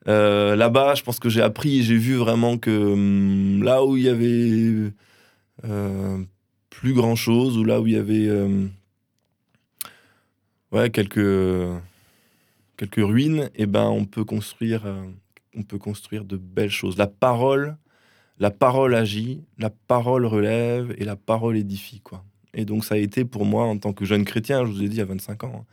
Euh, 0.07 0.55
là-bas, 0.55 0.95
je 0.95 1.03
pense 1.03 1.19
que 1.19 1.29
j'ai 1.29 1.41
appris 1.41 1.83
j'ai 1.83 1.97
vu 1.97 2.15
vraiment 2.15 2.57
que 2.57 2.93
hum, 2.93 3.63
là 3.63 3.83
où 3.85 3.97
il 3.97 4.03
y 4.03 4.09
avait 4.09 4.91
euh, 5.63 6.23
plus 6.69 6.93
grand 6.93 7.15
chose, 7.15 7.57
ou 7.57 7.63
là 7.63 7.79
où 7.79 7.87
il 7.87 7.93
y 7.93 7.97
avait 7.97 8.27
euh, 8.27 8.67
ouais, 10.71 10.89
quelques, 10.89 11.81
quelques 12.77 13.05
ruines, 13.07 13.49
et 13.55 13.63
eh 13.63 13.65
ben, 13.67 13.85
on, 13.85 14.05
peut 14.05 14.23
construire, 14.23 14.83
on 15.55 15.63
peut 15.63 15.77
construire 15.77 16.25
de 16.25 16.37
belles 16.37 16.71
choses. 16.71 16.97
La 16.97 17.07
parole, 17.07 17.77
la 18.39 18.49
parole 18.49 18.95
agit, 18.95 19.43
la 19.59 19.69
parole 19.69 20.25
relève 20.25 20.95
et 20.97 21.05
la 21.05 21.15
parole 21.15 21.57
édifie. 21.57 22.01
Quoi. 22.01 22.23
Et 22.53 22.65
donc, 22.65 22.85
ça 22.85 22.95
a 22.95 22.97
été 22.97 23.25
pour 23.25 23.45
moi, 23.45 23.65
en 23.65 23.77
tant 23.77 23.93
que 23.93 24.05
jeune 24.05 24.25
chrétien, 24.25 24.65
je 24.65 24.71
vous 24.71 24.83
ai 24.83 24.89
dit 24.89 25.01
à 25.01 25.05
25 25.05 25.43
ans, 25.45 25.53
hein, 25.61 25.65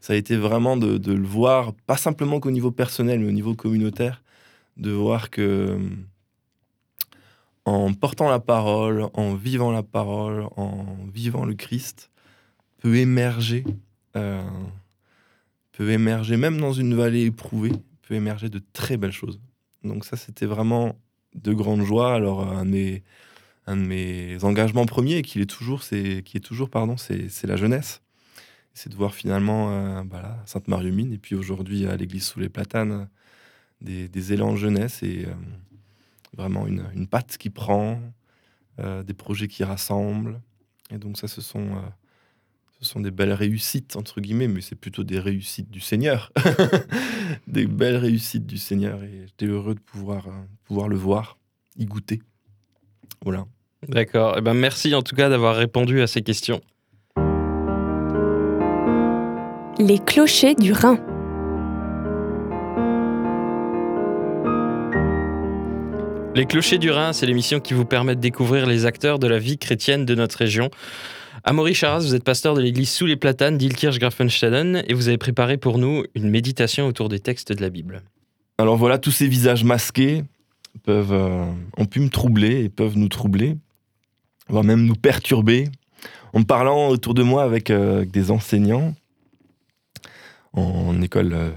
ça 0.00 0.14
a 0.14 0.16
été 0.16 0.36
vraiment 0.36 0.76
de, 0.76 1.12
le 1.12 1.26
voir, 1.26 1.74
pas 1.86 1.96
simplement 1.96 2.40
qu'au 2.40 2.50
niveau 2.50 2.70
personnel, 2.70 3.20
mais 3.20 3.28
au 3.28 3.32
niveau 3.32 3.54
communautaire, 3.54 4.22
de 4.76 4.90
voir 4.90 5.30
que 5.30 5.78
en 7.64 7.94
portant 7.94 8.28
la 8.28 8.40
parole, 8.40 9.06
en 9.14 9.34
vivant 9.34 9.70
la 9.70 9.84
parole, 9.84 10.48
en 10.56 10.84
vivant 11.12 11.44
le 11.44 11.54
Christ, 11.54 12.10
peut 12.78 12.96
émerger 12.96 13.64
euh, 14.16 14.42
peut 15.72 15.90
émerger, 15.90 16.36
même 16.36 16.60
dans 16.60 16.72
une 16.72 16.94
vallée 16.94 17.24
éprouvée, 17.24 17.72
peut 18.02 18.14
émerger 18.14 18.48
de 18.48 18.60
très 18.72 18.96
belles 18.96 19.12
choses. 19.12 19.40
Donc 19.84 20.04
ça, 20.04 20.16
c'était 20.16 20.46
vraiment 20.46 20.98
de 21.34 21.52
grande 21.54 21.82
joie. 21.82 22.14
Alors, 22.14 22.46
un 22.46 22.66
de 22.66 22.70
mes, 22.70 23.02
un 23.66 23.76
de 23.76 23.82
mes 23.82 24.42
engagements 24.44 24.86
premiers, 24.86 25.22
qui 25.22 25.40
est 25.40 25.46
toujours, 25.46 25.82
c'est, 25.82 26.22
qui 26.24 26.36
est 26.36 26.40
toujours 26.40 26.70
pardon, 26.70 26.96
c'est, 26.96 27.44
la 27.44 27.56
jeunesse. 27.56 28.02
C'est 28.74 28.90
de 28.90 28.96
voir 28.96 29.14
finalement 29.14 29.70
euh, 29.70 30.02
bah 30.02 30.42
Sainte-Marie-Mine, 30.46 31.12
et 31.12 31.18
puis 31.18 31.34
aujourd'hui 31.34 31.86
à 31.86 31.96
l'église 31.96 32.24
sous 32.24 32.40
les 32.40 32.48
platanes, 32.48 33.08
des, 33.80 34.08
des 34.08 34.32
élans 34.32 34.56
jeunesse 34.56 35.02
et 35.02 35.26
euh, 35.26 35.34
vraiment 36.36 36.66
une, 36.66 36.84
une, 36.94 37.06
patte 37.06 37.36
qui 37.36 37.50
prend, 37.50 38.00
euh, 38.78 39.02
des 39.02 39.14
projets 39.14 39.48
qui 39.48 39.64
rassemblent. 39.64 40.40
Et 40.90 40.98
donc 40.98 41.18
ça, 41.18 41.28
ce 41.28 41.40
sont, 41.40 41.82
ce 42.80 42.84
sont 42.84 43.00
des 43.00 43.10
belles 43.10 43.32
réussites, 43.32 43.96
entre 43.96 44.20
guillemets, 44.20 44.48
mais 44.48 44.60
c'est 44.60 44.76
plutôt 44.76 45.04
des 45.04 45.20
réussites 45.20 45.70
du 45.70 45.80
Seigneur. 45.80 46.32
des 47.46 47.66
belles 47.66 47.96
réussites 47.96 48.46
du 48.46 48.58
Seigneur. 48.58 49.02
Et 49.02 49.26
j'étais 49.26 49.46
heureux 49.46 49.74
de 49.74 49.80
pouvoir, 49.80 50.28
pouvoir 50.64 50.88
le 50.88 50.96
voir, 50.96 51.38
y 51.76 51.86
goûter. 51.86 52.22
Voilà. 53.24 53.44
D'accord. 53.88 54.36
Eh 54.38 54.40
ben, 54.40 54.54
merci 54.54 54.94
en 54.94 55.02
tout 55.02 55.16
cas 55.16 55.28
d'avoir 55.28 55.56
répondu 55.56 56.00
à 56.02 56.06
ces 56.06 56.22
questions. 56.22 56.60
Les 59.78 59.98
clochers 59.98 60.54
du 60.54 60.72
Rhin. 60.72 60.98
Les 66.34 66.46
clochers 66.46 66.78
du 66.78 66.90
Rhin, 66.90 67.12
c'est 67.12 67.26
l'émission 67.26 67.60
qui 67.60 67.74
vous 67.74 67.84
permet 67.84 68.14
de 68.14 68.20
découvrir 68.20 68.66
les 68.66 68.86
acteurs 68.86 69.18
de 69.18 69.26
la 69.26 69.38
vie 69.38 69.58
chrétienne 69.58 70.06
de 70.06 70.14
notre 70.14 70.38
région. 70.38 70.70
Amaury 71.44 71.74
Charas, 71.74 71.98
vous 71.98 72.14
êtes 72.14 72.24
pasteur 72.24 72.54
de 72.54 72.60
l'église 72.60 72.90
Sous 72.90 73.06
les 73.06 73.16
Platanes 73.16 73.58
d'Ilkirch-Grafenstaden 73.58 74.82
et 74.86 74.94
vous 74.94 75.08
avez 75.08 75.18
préparé 75.18 75.56
pour 75.56 75.78
nous 75.78 76.04
une 76.14 76.30
méditation 76.30 76.86
autour 76.86 77.08
des 77.08 77.18
textes 77.18 77.52
de 77.52 77.60
la 77.60 77.68
Bible. 77.68 78.02
Alors 78.58 78.76
voilà, 78.76 78.98
tous 78.98 79.10
ces 79.10 79.26
visages 79.26 79.64
masqués 79.64 80.22
peuvent, 80.78 81.12
euh, 81.12 81.44
ont 81.76 81.86
pu 81.86 82.00
me 82.00 82.08
troubler 82.08 82.64
et 82.64 82.68
peuvent 82.68 82.96
nous 82.96 83.08
troubler, 83.08 83.56
voire 84.48 84.64
même 84.64 84.84
nous 84.84 84.94
perturber. 84.94 85.68
En 86.32 86.42
parlant 86.42 86.88
autour 86.88 87.14
de 87.14 87.22
moi 87.22 87.42
avec, 87.42 87.70
euh, 87.70 88.04
des 88.04 88.30
enseignants, 88.30 88.94
en 90.52 91.00
école 91.00 91.32
euh, 91.32 91.50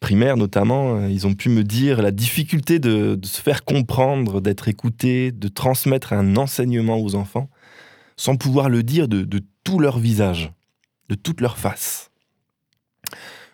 primaire 0.00 0.36
notamment, 0.36 1.06
ils 1.06 1.26
ont 1.26 1.34
pu 1.34 1.48
me 1.48 1.64
dire 1.64 2.02
la 2.02 2.10
difficulté 2.10 2.78
de, 2.78 3.18
se 3.22 3.40
faire 3.40 3.64
comprendre, 3.64 4.40
d'être 4.40 4.68
écouté, 4.68 5.32
de 5.32 5.48
transmettre 5.48 6.12
un 6.12 6.36
enseignement 6.36 6.98
aux 6.98 7.14
enfants, 7.14 7.48
sans 8.16 8.36
pouvoir 8.36 8.68
le 8.68 8.82
dire 8.82 9.08
de, 9.08 9.22
de 9.22 9.42
tout 9.64 9.80
leur 9.80 9.98
visage, 9.98 10.52
de 11.08 11.14
toute 11.14 11.40
leur 11.40 11.58
face. 11.58 12.10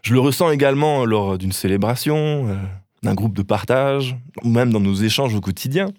Je 0.03 0.13
le 0.13 0.21
ressens 0.21 0.51
également 0.51 1.07
lors 1.07 1.39
d'une 1.39 1.53
célébration, 1.53 2.59
d'un 3.05 3.15
groupe 3.15 3.37
de 3.37 3.43
partage, 3.43 4.17
ou 4.43 4.49
même 4.49 4.73
dans 4.73 4.81
nos 4.81 4.95
échanges 4.95 5.35
au 5.35 5.41
quotidien. 5.41 5.93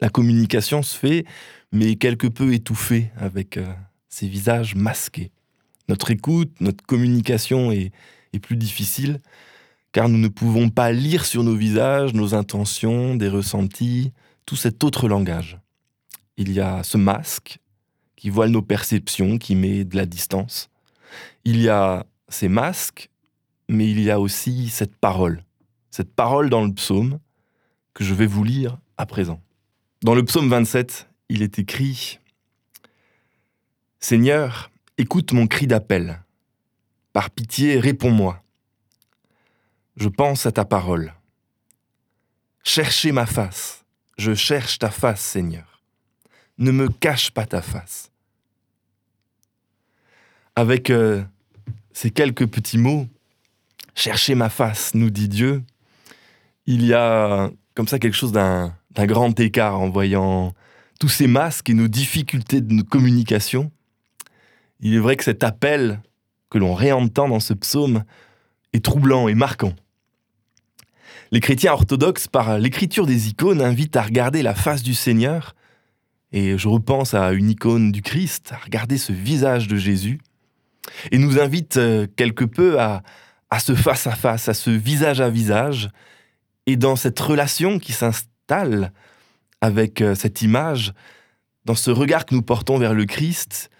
La 0.00 0.08
communication 0.08 0.82
se 0.82 0.96
fait, 0.96 1.24
mais 1.72 1.96
quelque 1.96 2.26
peu 2.26 2.54
étouffée 2.54 3.10
avec 3.16 3.56
euh, 3.56 3.66
ces 4.08 4.28
visages 4.28 4.74
masqués. 4.74 5.32
Notre 5.88 6.10
écoute, 6.10 6.52
notre 6.60 6.84
communication 6.86 7.72
est, 7.72 7.92
est 8.32 8.38
plus 8.38 8.56
difficile, 8.56 9.20
car 9.92 10.08
nous 10.08 10.18
ne 10.18 10.28
pouvons 10.28 10.70
pas 10.70 10.92
lire 10.92 11.24
sur 11.24 11.42
nos 11.42 11.54
visages 11.54 12.14
nos 12.14 12.34
intentions, 12.34 13.16
des 13.16 13.28
ressentis, 13.28 14.12
tout 14.46 14.56
cet 14.56 14.82
autre 14.84 15.08
langage. 15.08 15.58
Il 16.36 16.52
y 16.52 16.60
a 16.60 16.82
ce 16.82 16.96
masque 16.96 17.58
qui 18.16 18.30
voile 18.30 18.50
nos 18.50 18.62
perceptions, 18.62 19.38
qui 19.38 19.54
met 19.54 19.84
de 19.84 19.96
la 19.96 20.06
distance. 20.06 20.70
Il 21.44 21.60
y 21.60 21.68
a 21.68 22.06
ces 22.28 22.48
masques, 22.48 23.10
mais 23.68 23.90
il 23.90 24.00
y 24.00 24.10
a 24.10 24.18
aussi 24.18 24.68
cette 24.68 24.96
parole 24.96 25.44
cette 25.94 26.12
parole 26.12 26.50
dans 26.50 26.64
le 26.64 26.74
psaume 26.74 27.20
que 27.92 28.02
je 28.02 28.14
vais 28.14 28.26
vous 28.26 28.42
lire 28.42 28.78
à 28.96 29.06
présent. 29.06 29.40
Dans 30.02 30.16
le 30.16 30.24
psaume 30.24 30.48
27, 30.48 31.08
il 31.28 31.40
est 31.40 31.60
écrit 31.60 32.18
Seigneur, 34.00 34.72
écoute 34.98 35.30
mon 35.30 35.46
cri 35.46 35.68
d'appel. 35.68 36.20
Par 37.12 37.30
pitié, 37.30 37.78
réponds-moi. 37.78 38.42
Je 39.94 40.08
pense 40.08 40.46
à 40.46 40.50
ta 40.50 40.64
parole. 40.64 41.14
Cherchez 42.64 43.12
ma 43.12 43.24
face. 43.24 43.84
Je 44.18 44.34
cherche 44.34 44.80
ta 44.80 44.90
face, 44.90 45.20
Seigneur. 45.20 45.80
Ne 46.58 46.72
me 46.72 46.88
cache 46.88 47.30
pas 47.30 47.46
ta 47.46 47.62
face. 47.62 48.10
Avec 50.56 50.90
euh, 50.90 51.22
ces 51.92 52.10
quelques 52.10 52.48
petits 52.48 52.78
mots, 52.78 53.06
Cherchez 53.94 54.34
ma 54.34 54.48
face, 54.48 54.94
nous 54.94 55.10
dit 55.10 55.28
Dieu, 55.28 55.62
il 56.66 56.84
y 56.84 56.94
a 56.94 57.50
comme 57.74 57.88
ça 57.88 57.98
quelque 57.98 58.16
chose 58.16 58.32
d'un 58.32 58.72
grand 58.96 59.38
écart 59.40 59.80
en 59.80 59.90
voyant 59.90 60.54
tous 61.00 61.08
ces 61.08 61.26
masques 61.26 61.70
et 61.70 61.74
nos 61.74 61.88
difficultés 61.88 62.60
de 62.60 62.82
communication. 62.82 63.70
Il 64.80 64.94
est 64.94 64.98
vrai 64.98 65.16
que 65.16 65.24
cet 65.24 65.42
appel 65.42 66.00
que 66.50 66.58
l'on 66.58 66.74
réentend 66.74 67.28
dans 67.28 67.40
ce 67.40 67.52
psaume 67.52 68.04
est 68.72 68.84
troublant 68.84 69.28
et 69.28 69.34
marquant. 69.34 69.74
Les 71.32 71.40
chrétiens 71.40 71.72
orthodoxes, 71.72 72.28
par 72.28 72.58
l'écriture 72.58 73.06
des 73.06 73.28
icônes, 73.28 73.60
invitent 73.60 73.96
à 73.96 74.02
regarder 74.02 74.42
la 74.42 74.54
face 74.54 74.82
du 74.82 74.94
Seigneur, 74.94 75.54
et 76.30 76.58
je 76.58 76.68
repense 76.68 77.14
à 77.14 77.32
une 77.32 77.50
icône 77.50 77.90
du 77.90 78.02
Christ, 78.02 78.52
à 78.52 78.56
regarder 78.56 78.98
ce 78.98 79.12
visage 79.12 79.66
de 79.66 79.76
Jésus, 79.76 80.20
et 81.10 81.18
nous 81.18 81.40
invitent 81.40 81.76
euh, 81.76 82.06
quelque 82.14 82.44
peu 82.44 82.80
à, 82.80 83.02
à 83.50 83.58
ce 83.58 83.74
face 83.74 84.06
à 84.06 84.12
face, 84.12 84.48
à 84.48 84.54
ce 84.54 84.70
visage 84.70 85.20
à 85.20 85.28
visage, 85.30 85.90
et 86.66 86.76
dans 86.76 86.96
cette 86.96 87.18
relation 87.20 87.78
qui 87.78 87.92
s'installe 87.92 88.92
avec 89.60 90.00
euh, 90.00 90.14
cette 90.14 90.42
image, 90.42 90.92
dans 91.64 91.74
ce 91.74 91.90
regard 91.90 92.26
que 92.26 92.34
nous 92.34 92.42
portons 92.42 92.78
vers 92.78 92.94
le 92.94 93.04
Christ, 93.06 93.70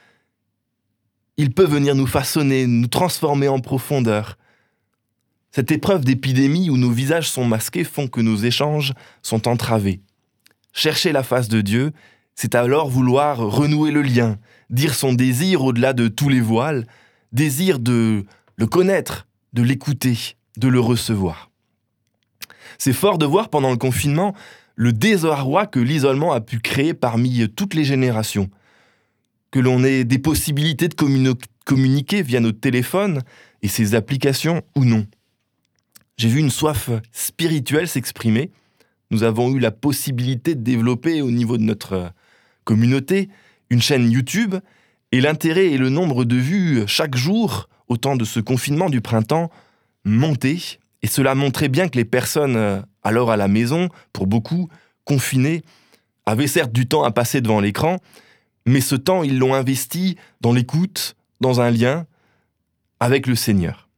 il 1.37 1.53
peut 1.53 1.67
venir 1.67 1.95
nous 1.95 2.07
façonner, 2.07 2.67
nous 2.67 2.87
transformer 2.87 3.49
en 3.49 3.61
profondeur. 3.61 4.39
Cette 5.51 5.71
épreuve 5.71 6.05
d'épidémie 6.05 6.71
où 6.71 6.77
nos 6.77 6.91
visages 6.91 7.29
sont 7.29 7.45
masqués 7.45 7.85
font 7.85 8.09
que 8.09 8.21
nos 8.21 8.37
échanges 8.37 8.93
sont 9.23 9.49
entravés. 9.49 10.01
Chercher 10.73 11.13
la 11.13 11.23
face 11.23 11.49
de 11.49 11.61
Dieu, 11.61 11.93
c'est 12.35 12.55
alors 12.55 12.89
vouloir 12.89 13.39
renouer 13.39 13.91
le 13.91 14.03
lien, 14.03 14.39
dire 14.71 14.95
son 14.95 15.13
désir 15.13 15.63
au-delà 15.63 15.93
de 15.93 16.09
tous 16.09 16.29
les 16.29 16.41
voiles, 16.41 16.87
désir 17.33 17.79
de 17.79 18.25
le 18.57 18.67
connaître, 18.67 19.29
de 19.53 19.63
l'écouter, 19.63 20.37
de 20.57 20.69
le 20.69 20.81
recevoir. 20.81 21.51
C'est 22.79 22.93
fort 22.93 23.19
de 23.19 23.27
voir 23.27 23.49
pendant 23.49 23.71
le 23.71 23.77
confinement 23.77 24.35
le 24.77 24.93
désarroi 24.93 25.67
que 25.67 25.79
l'isolement 25.79 26.33
a 26.33 26.41
pu 26.41 26.59
créer 26.59 26.95
parmi 26.95 27.49
toutes 27.51 27.75
les 27.75 27.85
générations. 27.85 28.51
Que 29.51 29.61
l'on 29.61 29.85
ait 29.85 30.05
des 30.05 30.19
possibilités 30.19 30.89
de 30.89 30.95
communiquer 31.65 32.23
via 32.23 32.41
nos 32.41 32.53
téléphones 32.53 33.23
et 33.63 33.69
ces 33.69 33.95
applications 33.95 34.63
ou 34.75 34.85
non. 34.85 35.07
J'ai 36.17 36.29
vu 36.29 36.41
une 36.41 36.51
soif 36.51 36.91
spirituelle 37.13 37.89
s'exprimer. 37.89 38.51
Nous 39.11 39.23
avons 39.23 39.53
eu 39.55 39.59
la 39.59 39.71
possibilité 39.71 40.55
de 40.55 40.63
développer 40.63 41.23
au 41.23 41.31
niveau 41.31 41.57
de 41.57 41.63
notre 41.63 42.13
communauté 42.65 43.29
une 43.71 43.83
chaîne 43.83 44.11
YouTube 44.11 44.57
et 45.13 45.21
l'intérêt 45.21 45.67
et 45.67 45.79
le 45.79 45.91
nombre 45.91 46.25
de 46.25 46.37
vues 46.37 46.85
chaque 46.87 47.17
jour 47.17 47.69
au 47.89 47.97
temps 47.97 48.17
de 48.17 48.25
ce 48.25 48.41
confinement 48.41 48.91
du 48.91 49.01
printemps 49.01 49.51
montaient 50.05 50.59
et 51.05 51.07
cela 51.07 51.35
montrait 51.35 51.69
bien 51.69 51.91
que 51.91 51.99
les 51.99 52.07
personnes, 52.07 52.57
euh, 52.57 52.81
alors 53.03 53.31
à 53.31 53.37
la 53.37 53.47
maison, 53.47 53.91
pour 54.15 54.27
beaucoup, 54.27 54.71
confinées, 55.05 55.61
avaient 56.25 56.47
certes 56.47 56.73
du 56.73 56.89
temps 56.89 57.05
à 57.05 57.11
passer 57.11 57.43
devant 57.43 57.61
l'écran, 57.61 57.99
mais 58.65 58.81
ce 58.81 58.95
temps, 58.95 59.23
ils 59.23 59.39
l'ont 59.39 59.53
investi 59.53 60.17
dans 60.41 60.55
l'écoute, 60.55 61.15
dans 61.43 61.61
un 61.61 61.71
lien 61.71 62.07
avec 63.01 63.27
le 63.27 63.35
Seigneur. 63.35 63.91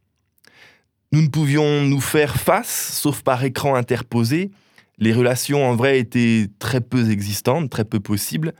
Nous 1.12 1.22
ne 1.22 1.28
pouvions 1.28 1.82
nous 1.82 2.00
faire 2.00 2.38
face, 2.38 2.98
sauf 3.00 3.22
par 3.22 3.44
écran 3.44 3.76
interposé. 3.76 4.50
Les 4.98 5.12
relations 5.12 5.64
en 5.64 5.76
vrai 5.76 6.00
étaient 6.00 6.48
très 6.58 6.80
peu 6.80 7.12
existantes, 7.12 7.70
très 7.70 7.84
peu 7.84 8.00
possibles, 8.00 8.52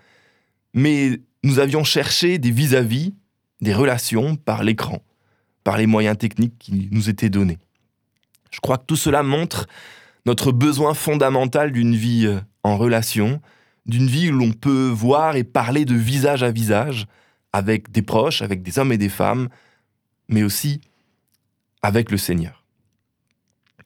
mais 0.73 1.19
nous 1.43 1.59
avions 1.59 1.83
cherché 1.83 2.39
des 2.39 2.53
vis-à-vis, 2.53 3.09
-vis, 3.09 3.15
des 3.61 3.75
relations 3.75 4.37
par 4.37 4.63
l'écran, 4.63 5.03
par 5.65 5.79
les 5.79 5.89
moyens 5.89 6.17
techniques 6.17 6.59
qui 6.61 6.89
nous 6.93 7.11
étaient 7.11 7.29
donnés. 7.29 7.59
Je 8.57 8.61
crois 8.63 8.79
que 8.79 8.87
tout 8.87 8.97
cela 8.97 9.23
montre 9.23 9.67
notre 10.25 10.51
besoin 10.51 10.95
fondamental 10.95 11.73
d'une 11.73 11.95
vie 11.95 12.25
euh, 12.27 12.41
en 12.63 12.79
relation, 12.79 13.43
d'une 13.85 14.07
vie 14.07 14.31
où 14.31 14.33
l'on 14.33 14.53
peut 14.53 14.89
voir 14.89 15.37
et 15.37 15.45
parler 15.45 15.85
de 15.85 15.95
visage 15.95 16.43
à 16.43 16.51
visage 16.51 17.07
avec 17.53 17.91
des 17.91 18.01
proches, 18.01 18.41
avec 18.41 18.63
des 18.63 18.79
hommes 18.79 18.93
et 18.93 18.97
des 18.97 19.11
femmes, 19.11 19.51
mais 20.31 20.43
aussi 20.43 20.81
avec 21.83 22.11
le 22.11 22.17
Seigneur. 22.17 22.65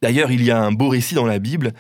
D'ailleurs, 0.03 0.31
il 0.31 0.45
y 0.45 0.53
a 0.53 0.63
un 0.63 0.71
beau 0.71 0.89
récit 0.89 1.17
dans 1.17 1.27
la 1.27 1.41
Bible 1.41 1.73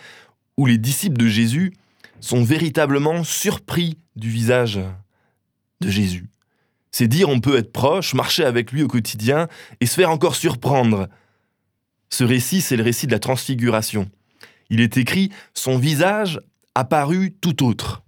où 0.56 0.66
les 0.66 0.76
disciples 0.76 1.16
de 1.16 1.28
Jésus 1.28 1.72
sont 2.18 2.42
véritablement 2.42 3.22
surpris 3.22 3.98
du 4.16 4.30
visage 4.30 4.80
de 5.80 5.88
Jésus. 5.88 6.28
C'est 6.90 7.06
dire 7.06 7.28
on 7.28 7.38
peut 7.38 7.56
être 7.56 7.72
proche, 7.72 8.14
marcher 8.14 8.44
avec 8.44 8.72
lui 8.72 8.82
au 8.82 8.88
quotidien 8.88 9.46
et 9.80 9.86
se 9.86 9.94
faire 9.94 10.10
encore 10.10 10.34
surprendre. 10.34 11.06
Ce 12.10 12.24
récit, 12.24 12.60
c'est 12.60 12.76
le 12.76 12.82
récit 12.82 13.06
de 13.06 13.12
la 13.12 13.18
transfiguration. 13.18 14.10
Il 14.68 14.80
est 14.80 14.96
écrit 14.96 15.30
Son 15.54 15.78
visage 15.78 16.40
apparut 16.74 17.32
tout 17.40 17.64
autre. 17.64 18.02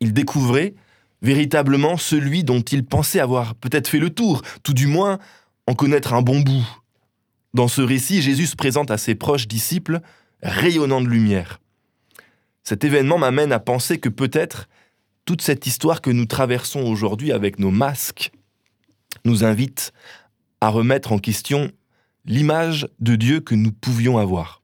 Il 0.00 0.12
découvrait 0.12 0.74
véritablement 1.22 1.96
celui 1.96 2.44
dont 2.44 2.60
il 2.60 2.84
pensait 2.84 3.20
avoir 3.20 3.54
peut-être 3.54 3.88
fait 3.88 3.98
le 3.98 4.10
tour, 4.10 4.42
tout 4.62 4.74
du 4.74 4.86
moins 4.86 5.18
en 5.66 5.74
connaître 5.74 6.14
un 6.14 6.22
bon 6.22 6.40
bout. 6.40 6.66
Dans 7.52 7.68
ce 7.68 7.82
récit, 7.82 8.22
Jésus 8.22 8.46
se 8.46 8.56
présente 8.56 8.90
à 8.90 8.98
ses 8.98 9.14
proches 9.14 9.48
disciples 9.48 10.00
rayonnant 10.42 11.00
de 11.00 11.08
lumière. 11.08 11.60
Cet 12.64 12.84
événement 12.84 13.18
m'amène 13.18 13.52
à 13.52 13.58
penser 13.58 13.98
que 13.98 14.08
peut-être 14.08 14.68
toute 15.24 15.42
cette 15.42 15.66
histoire 15.66 16.00
que 16.00 16.10
nous 16.10 16.26
traversons 16.26 16.82
aujourd'hui 16.82 17.32
avec 17.32 17.58
nos 17.58 17.70
masques 17.70 18.30
nous 19.24 19.44
invite 19.44 19.92
à 20.60 20.68
remettre 20.68 21.12
en 21.12 21.18
question 21.18 21.70
l'image 22.24 22.88
de 22.98 23.16
Dieu 23.16 23.40
que 23.40 23.54
nous 23.54 23.72
pouvions 23.72 24.18
avoir. 24.18 24.62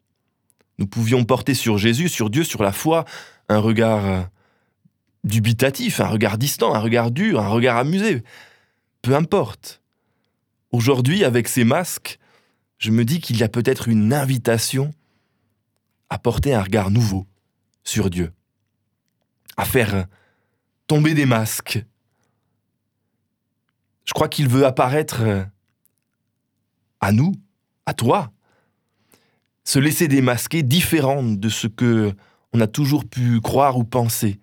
Nous 0.78 0.86
pouvions 0.86 1.24
porter 1.24 1.54
sur 1.54 1.78
Jésus, 1.78 2.08
sur 2.08 2.30
Dieu, 2.30 2.44
sur 2.44 2.62
la 2.62 2.72
foi, 2.72 3.04
un 3.48 3.58
regard 3.58 4.04
euh, 4.04 4.22
dubitatif, 5.24 6.00
un 6.00 6.08
regard 6.08 6.38
distant, 6.38 6.74
un 6.74 6.78
regard 6.80 7.10
dur, 7.10 7.40
un 7.40 7.48
regard 7.48 7.76
amusé. 7.76 8.22
Peu 9.02 9.14
importe. 9.14 9.82
Aujourd'hui, 10.72 11.24
avec 11.24 11.48
ces 11.48 11.64
masques, 11.64 12.18
je 12.78 12.90
me 12.90 13.04
dis 13.04 13.20
qu'il 13.20 13.38
y 13.38 13.42
a 13.42 13.48
peut-être 13.48 13.88
une 13.88 14.12
invitation 14.12 14.92
à 16.10 16.18
porter 16.18 16.54
un 16.54 16.62
regard 16.62 16.90
nouveau 16.90 17.26
sur 17.84 18.10
Dieu, 18.10 18.32
à 19.56 19.64
faire 19.64 20.06
tomber 20.86 21.14
des 21.14 21.26
masques. 21.26 21.82
Je 24.04 24.12
crois 24.12 24.28
qu'il 24.28 24.48
veut 24.48 24.66
apparaître 24.66 25.22
à 27.00 27.12
nous, 27.12 27.32
à 27.86 27.94
toi, 27.94 28.32
se 29.64 29.78
laisser 29.78 30.08
démasquer 30.08 30.62
différent 30.62 31.22
de 31.22 31.48
ce 31.48 31.66
que 31.66 32.12
on 32.52 32.60
a 32.60 32.66
toujours 32.66 33.04
pu 33.04 33.40
croire 33.40 33.76
ou 33.76 33.84
penser. 33.84 34.38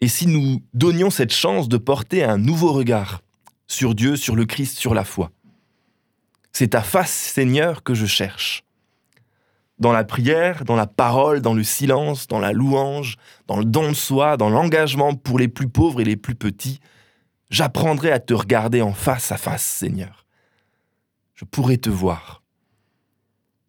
Et 0.00 0.08
si 0.08 0.26
nous 0.26 0.62
donnions 0.74 1.10
cette 1.10 1.32
chance 1.32 1.68
de 1.68 1.76
porter 1.76 2.24
un 2.24 2.38
nouveau 2.38 2.72
regard 2.72 3.22
sur 3.68 3.94
Dieu, 3.94 4.16
sur 4.16 4.34
le 4.34 4.46
Christ, 4.46 4.78
sur 4.78 4.94
la 4.94 5.04
foi 5.04 5.30
C'est 6.52 6.68
ta 6.68 6.82
face, 6.82 7.12
Seigneur, 7.12 7.84
que 7.84 7.94
je 7.94 8.06
cherche. 8.06 8.64
Dans 9.78 9.92
la 9.92 10.04
prière, 10.04 10.64
dans 10.64 10.76
la 10.76 10.86
parole, 10.86 11.40
dans 11.40 11.54
le 11.54 11.62
silence, 11.62 12.26
dans 12.26 12.40
la 12.40 12.52
louange, 12.52 13.16
dans 13.46 13.58
le 13.58 13.64
don 13.64 13.90
de 13.90 13.94
soi, 13.94 14.36
dans 14.36 14.50
l'engagement 14.50 15.14
pour 15.14 15.38
les 15.38 15.48
plus 15.48 15.68
pauvres 15.68 16.00
et 16.00 16.04
les 16.04 16.16
plus 16.16 16.34
petits, 16.34 16.80
j'apprendrai 17.50 18.10
à 18.10 18.18
te 18.18 18.34
regarder 18.34 18.82
en 18.82 18.92
face 18.92 19.30
à 19.30 19.36
face, 19.36 19.64
Seigneur. 19.64 20.21
Je 21.34 21.44
pourrai 21.44 21.78
te 21.78 21.90
voir. 21.90 22.42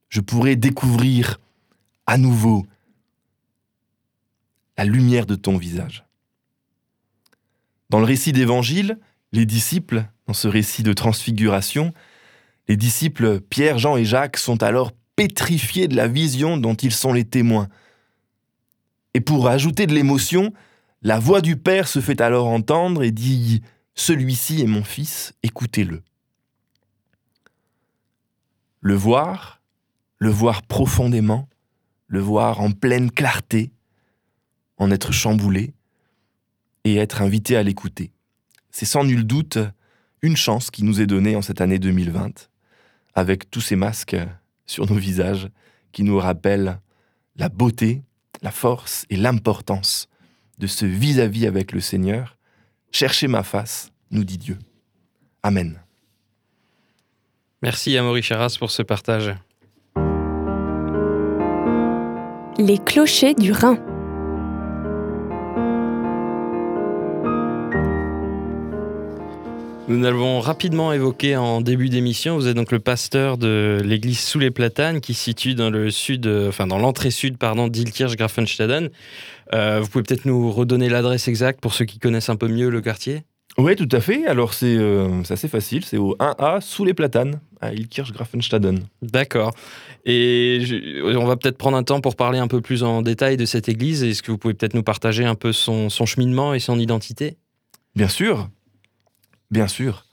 Je 0.09 0.21
pourrai 0.21 0.55
découvrir 0.55 1.39
à 2.05 2.17
nouveau 2.17 2.65
la 4.77 4.85
lumière 4.85 5.25
de 5.25 5.35
ton 5.35 5.57
visage. 5.57 6.05
Dans 7.89 7.99
le 7.99 8.05
récit 8.05 8.31
d'évangile, 8.31 8.99
les 9.31 9.45
disciples, 9.45 10.05
dans 10.27 10.33
ce 10.33 10.47
récit 10.47 10.83
de 10.83 10.93
transfiguration, 10.93 11.93
les 12.67 12.77
disciples 12.77 13.39
Pierre, 13.41 13.77
Jean 13.77 13.97
et 13.97 14.05
Jacques 14.05 14.37
sont 14.37 14.63
alors 14.63 14.91
pétrifiés 15.15 15.87
de 15.87 15.95
la 15.95 16.07
vision 16.07 16.57
dont 16.57 16.75
ils 16.75 16.93
sont 16.93 17.13
les 17.13 17.25
témoins. 17.25 17.67
Et 19.13 19.21
pour 19.21 19.47
ajouter 19.47 19.85
de 19.85 19.93
l'émotion, 19.93 20.53
la 21.01 21.19
voix 21.19 21.41
du 21.41 21.55
Père 21.55 21.87
se 21.87 21.99
fait 21.99 22.21
alors 22.21 22.47
entendre 22.47 23.03
et 23.03 23.11
dit⁇ 23.11 23.61
Celui-ci 23.95 24.61
est 24.61 24.67
mon 24.67 24.83
Fils, 24.83 25.33
écoutez-le⁇ 25.43 25.97
Le 28.83 28.95
voir, 28.95 29.61
le 30.19 30.29
voir 30.29 30.61
profondément, 30.61 31.47
le 32.07 32.19
voir 32.19 32.59
en 32.59 32.71
pleine 32.71 33.09
clarté, 33.09 33.71
en 34.77 34.91
être 34.91 35.13
chamboulé, 35.13 35.73
et 36.83 36.97
être 36.97 37.21
invité 37.21 37.55
à 37.55 37.63
l'écouter. 37.63 38.11
C'est 38.71 38.85
sans 38.85 39.05
nul 39.05 39.23
doute 39.23 39.57
une 40.21 40.35
chance 40.35 40.69
qui 40.69 40.83
nous 40.83 40.99
est 40.99 41.07
donnée 41.07 41.37
en 41.37 41.41
cette 41.41 41.61
année 41.61 41.79
2020, 41.79 42.49
avec 43.13 43.49
tous 43.49 43.61
ces 43.61 43.77
masques 43.77 44.17
sur 44.65 44.85
nos 44.89 44.97
visages 44.97 45.47
qui 45.93 46.03
nous 46.03 46.17
rappellent 46.17 46.77
la 47.37 47.47
beauté, 47.47 48.03
la 48.41 48.51
force 48.51 49.05
et 49.09 49.15
l'importance 49.15 50.09
de 50.57 50.67
ce 50.67 50.85
vis-à-vis 50.85 51.47
avec 51.47 51.71
le 51.71 51.79
Seigneur. 51.79 52.37
Cherchez 52.91 53.29
ma 53.29 53.43
face, 53.43 53.93
nous 54.11 54.25
dit 54.25 54.37
Dieu. 54.37 54.59
Amen. 55.41 55.79
Merci 57.63 57.97
à 57.97 58.03
Maurice 58.03 58.25
Charas 58.25 58.57
pour 58.59 58.71
ce 58.71 58.81
partage. 58.81 59.33
Les 62.57 62.77
clochers 62.77 63.35
du 63.35 63.53
Rhin. 63.53 63.77
Nous 69.87 70.01
l'avons 70.01 70.41
rapidement 70.41 70.91
évoqué 70.91 71.37
en 71.37 71.61
début 71.61 71.87
d'émission. 71.87 72.35
Vous 72.35 72.49
êtes 72.49 72.55
donc 72.57 72.73
le 72.73 72.79
pasteur 72.79 73.37
de 73.37 73.81
l'église 73.81 74.19
sous 74.19 74.39
les 74.39 74.51
platanes 74.51 74.99
qui 74.99 75.13
se 75.13 75.23
situe 75.23 75.55
dans 75.55 75.69
le 75.69 75.89
sud, 75.89 76.27
enfin 76.27 76.67
dans 76.67 76.79
l'entrée 76.79 77.11
sud, 77.11 77.37
pardon, 77.37 77.69
d'Ilkirch-Grafenstaden. 77.69 78.89
Euh, 79.53 79.79
vous 79.79 79.87
pouvez 79.87 80.03
peut-être 80.03 80.25
nous 80.25 80.51
redonner 80.51 80.89
l'adresse 80.89 81.29
exacte 81.29 81.61
pour 81.61 81.73
ceux 81.73 81.85
qui 81.85 81.97
connaissent 81.97 82.29
un 82.29 82.35
peu 82.35 82.49
mieux 82.49 82.69
le 82.69 82.81
quartier? 82.81 83.23
Oui, 83.57 83.75
tout 83.75 83.89
à 83.91 83.99
fait. 83.99 84.25
Alors 84.25 84.53
c'est 84.53 84.75
euh, 84.75 85.21
assez 85.29 85.47
facile. 85.47 85.85
C'est 85.85 85.97
au 85.97 86.15
1A 86.17 86.61
sous 86.61 86.85
les 86.85 86.93
platanes 86.93 87.39
à 87.61 87.71
Ilkirch-Grafenstaden. 87.71 88.79
D'accord. 89.01 89.53
Et 90.05 91.01
on 91.03 91.25
va 91.25 91.37
peut-être 91.37 91.57
prendre 91.57 91.77
un 91.77 91.83
temps 91.83 92.01
pour 92.01 92.15
parler 92.15 92.39
un 92.39 92.47
peu 92.47 92.61
plus 92.61 92.83
en 92.83 93.01
détail 93.01 93.37
de 93.37 93.45
cette 93.45 93.69
église. 93.69 94.03
Est-ce 94.03 94.23
que 94.23 94.31
vous 94.31 94.37
pouvez 94.37 94.53
peut-être 94.53 94.73
nous 94.73 94.83
partager 94.83 95.25
un 95.25 95.35
peu 95.35 95.53
son, 95.53 95.89
son 95.89 96.05
cheminement 96.05 96.53
et 96.53 96.59
son 96.59 96.79
identité? 96.79 97.37
Bien 97.95 98.07
sûr. 98.07 98.49
Bien 99.51 99.67
sûr. 99.67 100.05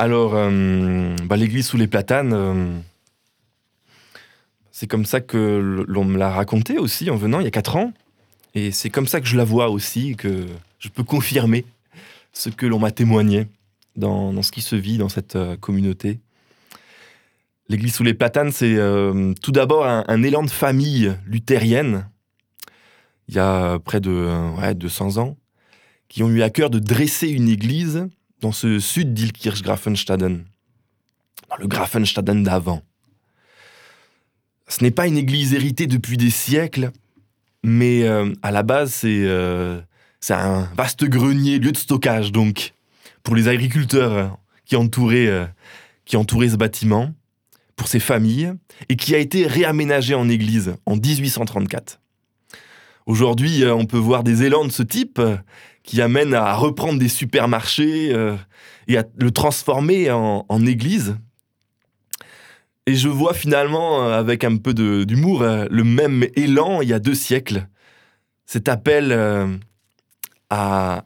Alors, 0.00 0.32
euh, 0.34 1.14
bah, 1.24 1.36
l'église 1.36 1.68
sous 1.68 1.76
les 1.76 1.86
platanes, 1.86 2.32
euh, 2.32 2.76
c'est 4.72 4.88
comme 4.88 5.04
ça 5.04 5.20
que 5.20 5.84
l'on 5.86 6.04
me 6.04 6.18
l'a 6.18 6.30
raconté 6.30 6.78
aussi 6.78 7.08
en 7.08 7.16
venant 7.16 7.38
il 7.38 7.44
y 7.44 7.46
a 7.46 7.52
quatre 7.52 7.76
ans. 7.76 7.92
Et 8.56 8.72
c'est 8.72 8.90
comme 8.90 9.06
ça 9.06 9.20
que 9.20 9.26
je 9.26 9.36
la 9.36 9.44
vois 9.44 9.70
aussi, 9.70 10.16
que 10.16 10.46
je 10.80 10.88
peux 10.88 11.04
confirmer 11.04 11.64
ce 12.34 12.50
que 12.50 12.66
l'on 12.66 12.78
m'a 12.78 12.90
témoigné 12.90 13.46
dans, 13.96 14.42
ce 14.42 14.52
qui 14.52 14.60
se 14.60 14.76
vit 14.76 14.98
dans 14.98 15.08
cette 15.08 15.36
euh, 15.36 15.56
communauté. 15.56 16.20
L'église 17.70 17.94
sous 17.94 18.02
les 18.02 18.12
platanes, 18.12 18.52
c'est 18.52 18.76
tout 19.40 19.50
d'abord 19.50 19.86
un, 19.86 20.22
élan 20.22 20.42
de 20.42 20.50
famille 20.50 21.16
luthérienne, 21.24 22.06
il 23.26 23.36
y 23.36 23.38
a 23.38 23.78
près 23.78 24.00
de 24.00 24.54
ouais, 24.58 24.74
200 24.74 25.16
ans, 25.16 25.38
qui 26.08 26.22
ont 26.22 26.28
eu 26.28 26.42
à 26.42 26.50
cœur 26.50 26.68
de 26.68 26.78
dresser 26.78 27.28
une 27.28 27.48
église 27.48 28.06
dans 28.42 28.52
ce 28.52 28.78
sud 28.80 29.14
d'Ilkirch-Grafenstaden, 29.14 30.44
dans 31.48 31.56
le 31.56 31.66
Grafenstaden 31.66 32.42
d'avant. 32.42 32.82
Ce 34.68 34.82
n'est 34.82 34.90
pas 34.90 35.06
une 35.06 35.16
église 35.16 35.54
héritée 35.54 35.86
depuis 35.86 36.16
des 36.16 36.30
siècles, 36.30 36.90
mais 37.62 38.02
euh, 38.04 38.32
à 38.42 38.50
la 38.50 38.62
base, 38.62 39.00
euh, 39.04 39.80
c'est 40.24 40.34
un 40.34 40.68
vaste 40.76 41.04
grenier, 41.04 41.58
lieu 41.58 41.72
de 41.72 41.76
stockage, 41.76 42.32
donc, 42.32 42.72
pour 43.22 43.34
les 43.36 43.48
agriculteurs 43.48 44.12
euh, 44.12 44.26
qui 44.64 44.76
entouraient, 44.76 45.48
qui 46.06 46.16
entouraient 46.16 46.48
ce 46.48 46.56
bâtiment, 46.56 47.12
pour 47.76 47.88
ces 47.88 48.00
familles, 48.00 48.54
et 48.88 48.96
qui 48.96 49.14
a 49.14 49.18
été 49.18 49.46
réaménagé 49.46 50.14
en 50.14 50.28
église 50.28 50.76
en 50.86 50.96
1834. 50.96 52.00
Aujourd'hui, 53.06 53.64
on 53.66 53.84
peut 53.84 53.98
voir 53.98 54.24
des 54.24 54.44
élans 54.44 54.64
de 54.64 54.72
ce 54.72 54.82
type 54.82 55.20
qui 55.84 56.00
amène 56.00 56.34
à 56.34 56.54
reprendre 56.54 56.98
des 56.98 57.08
supermarchés 57.08 58.12
euh, 58.12 58.34
et 58.88 58.96
à 58.96 59.04
le 59.16 59.30
transformer 59.30 60.10
en, 60.10 60.66
église. 60.66 61.16
Et 62.86 62.94
je 62.94 63.08
vois 63.08 63.34
finalement, 63.34 64.02
euh, 64.02 64.18
avec 64.18 64.42
un 64.44 64.56
peu 64.56 64.74
d'humour, 64.74 65.42
euh, 65.42 65.66
le 65.70 65.84
même 65.84 66.26
élan 66.34 66.80
il 66.80 66.88
y 66.88 66.92
a 66.92 66.98
deux 66.98 67.14
siècles. 67.14 67.68
Cet 68.46 68.68
appel 68.68 69.10
à, 70.50 71.04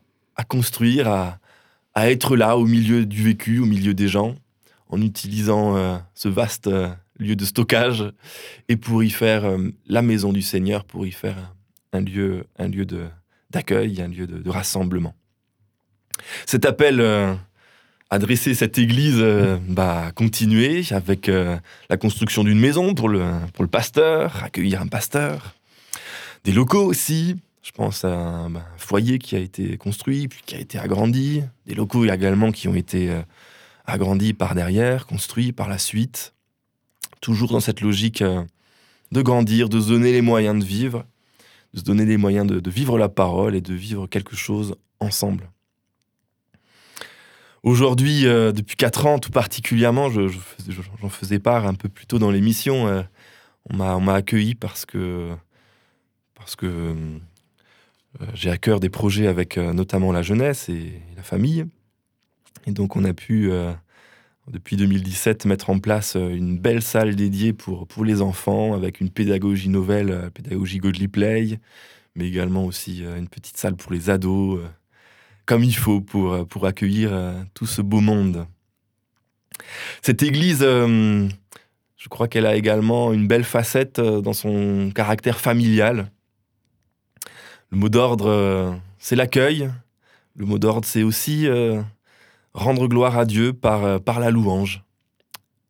construire, 0.48 1.08
à, 1.08 1.38
à, 1.94 2.10
être 2.10 2.36
là 2.36 2.56
au 2.56 2.66
milieu 2.66 3.06
du 3.06 3.22
vécu, 3.22 3.58
au 3.58 3.66
milieu 3.66 3.94
des 3.94 4.08
gens, 4.08 4.34
en 4.88 5.00
utilisant 5.02 6.00
ce 6.14 6.28
vaste 6.28 6.70
lieu 7.18 7.36
de 7.36 7.44
stockage 7.44 8.04
et 8.68 8.76
pour 8.76 9.02
y 9.02 9.10
faire 9.10 9.44
la 9.86 10.02
maison 10.02 10.32
du 10.32 10.42
Seigneur, 10.42 10.84
pour 10.84 11.06
y 11.06 11.12
faire 11.12 11.54
un 11.92 12.00
lieu, 12.00 12.46
un 12.58 12.68
lieu 12.68 12.86
de, 12.86 13.06
d'accueil, 13.50 14.00
un 14.00 14.08
lieu 14.08 14.26
de, 14.26 14.50
rassemblement. 14.50 15.14
Cet 16.46 16.64
appel 16.64 17.00
euh, 17.00 17.34
à 18.10 18.18
dresser 18.18 18.54
cette 18.54 18.78
église 18.78 19.18
euh, 19.18 19.56
bah, 19.68 20.10
continuer 20.14 20.84
avec 20.90 21.28
euh, 21.28 21.56
la 21.88 21.96
construction 21.96 22.44
d'une 22.44 22.58
maison 22.58 22.94
pour 22.94 23.08
le, 23.08 23.24
pour 23.54 23.62
le 23.62 23.70
pasteur, 23.70 24.42
accueillir 24.42 24.82
un 24.82 24.86
pasteur, 24.86 25.54
des 26.44 26.52
locaux 26.52 26.84
aussi, 26.84 27.36
Je 27.62 27.72
pense 27.72 28.04
à 28.04 28.14
un, 28.14 28.50
bah, 28.50 28.66
un 28.74 28.78
foyer 28.78 29.18
qui 29.18 29.36
a 29.36 29.38
été 29.38 29.76
construit, 29.76 30.28
puis 30.28 30.40
qui 30.44 30.54
a 30.54 30.60
été 30.60 30.78
agrandi, 30.78 31.42
des 31.66 31.74
locaux 31.74 32.04
également 32.04 32.52
qui 32.52 32.68
ont 32.68 32.74
été 32.74 33.10
euh, 33.10 33.22
agrandis 33.86 34.32
par 34.32 34.54
derrière, 34.54 35.06
construits 35.06 35.52
par 35.52 35.68
la 35.68 35.78
suite, 35.78 36.34
toujours 37.20 37.50
dans 37.50 37.60
cette 37.60 37.80
logique 37.80 38.22
euh, 38.22 38.44
de 39.12 39.22
grandir, 39.22 39.68
de 39.68 39.80
se 39.80 39.88
donner 39.88 40.12
les 40.12 40.22
moyens 40.22 40.58
de 40.58 40.64
vivre, 40.64 41.04
de 41.74 41.80
se 41.80 41.84
donner 41.84 42.04
les 42.04 42.16
moyens 42.16 42.46
de, 42.46 42.70
vivre 42.70 42.98
la 42.98 43.08
parole 43.08 43.54
et 43.54 43.60
de 43.60 43.74
vivre 43.74 44.06
quelque 44.06 44.36
chose 44.36 44.74
ensemble. 45.00 45.50
Aujourd'hui, 47.64 48.26
euh, 48.26 48.52
depuis 48.52 48.76
4 48.76 49.06
ans 49.06 49.18
tout 49.18 49.30
particulièrement, 49.30 50.08
j'en 50.10 51.08
faisais 51.08 51.38
part 51.40 51.66
un 51.66 51.74
peu 51.74 51.88
plus 51.88 52.06
tôt 52.06 52.18
dans 52.18 52.30
l'émission, 52.30 53.04
on 53.70 53.76
m'a 53.76 54.14
accueilli 54.14 54.54
parce 54.54 54.86
que, 54.86 55.34
parce 56.34 56.56
que 56.56 56.66
euh, 56.66 57.18
j'ai 58.34 58.50
à 58.50 58.56
cœur 58.56 58.80
des 58.80 58.88
projets 58.88 59.26
avec 59.26 59.58
euh, 59.58 59.72
notamment 59.72 60.12
la 60.12 60.22
jeunesse 60.22 60.68
et 60.68 61.00
la 61.16 61.22
famille. 61.22 61.66
Et 62.66 62.72
donc 62.72 62.96
on 62.96 63.04
a 63.04 63.12
pu, 63.12 63.50
euh, 63.50 63.72
depuis 64.50 64.76
2017, 64.76 65.46
mettre 65.46 65.70
en 65.70 65.78
place 65.78 66.16
euh, 66.16 66.28
une 66.28 66.58
belle 66.58 66.82
salle 66.82 67.16
dédiée 67.16 67.52
pour, 67.52 67.86
pour 67.86 68.04
les 68.04 68.20
enfants, 68.22 68.74
avec 68.74 69.00
une 69.00 69.10
pédagogie 69.10 69.68
nouvelle, 69.68 70.10
euh, 70.10 70.30
pédagogie 70.30 70.78
Godly 70.78 71.08
Play, 71.08 71.60
mais 72.14 72.26
également 72.26 72.64
aussi 72.64 73.04
euh, 73.04 73.18
une 73.18 73.28
petite 73.28 73.56
salle 73.56 73.76
pour 73.76 73.92
les 73.92 74.10
ados, 74.10 74.58
euh, 74.58 74.68
comme 75.46 75.62
il 75.64 75.76
faut 75.76 76.00
pour, 76.00 76.32
euh, 76.32 76.44
pour 76.44 76.66
accueillir 76.66 77.10
euh, 77.12 77.40
tout 77.54 77.66
ce 77.66 77.80
beau 77.80 78.00
monde. 78.00 78.46
Cette 80.02 80.22
église, 80.22 80.60
euh, 80.62 81.28
je 81.96 82.08
crois 82.08 82.28
qu'elle 82.28 82.46
a 82.46 82.56
également 82.56 83.12
une 83.12 83.26
belle 83.26 83.44
facette 83.44 83.98
euh, 83.98 84.20
dans 84.20 84.32
son 84.32 84.90
caractère 84.94 85.40
familial. 85.40 86.10
Le 87.70 87.76
mot 87.76 87.88
d'ordre, 87.88 88.28
euh, 88.28 88.72
c'est 88.98 89.16
l'accueil. 89.16 89.70
Le 90.36 90.46
mot 90.46 90.58
d'ordre, 90.58 90.86
c'est 90.86 91.02
aussi 91.02 91.46
euh, 91.46 91.82
rendre 92.54 92.88
gloire 92.88 93.18
à 93.18 93.26
Dieu 93.26 93.52
par, 93.52 93.84
euh, 93.84 93.98
par 93.98 94.20
la 94.20 94.30
louange 94.30 94.82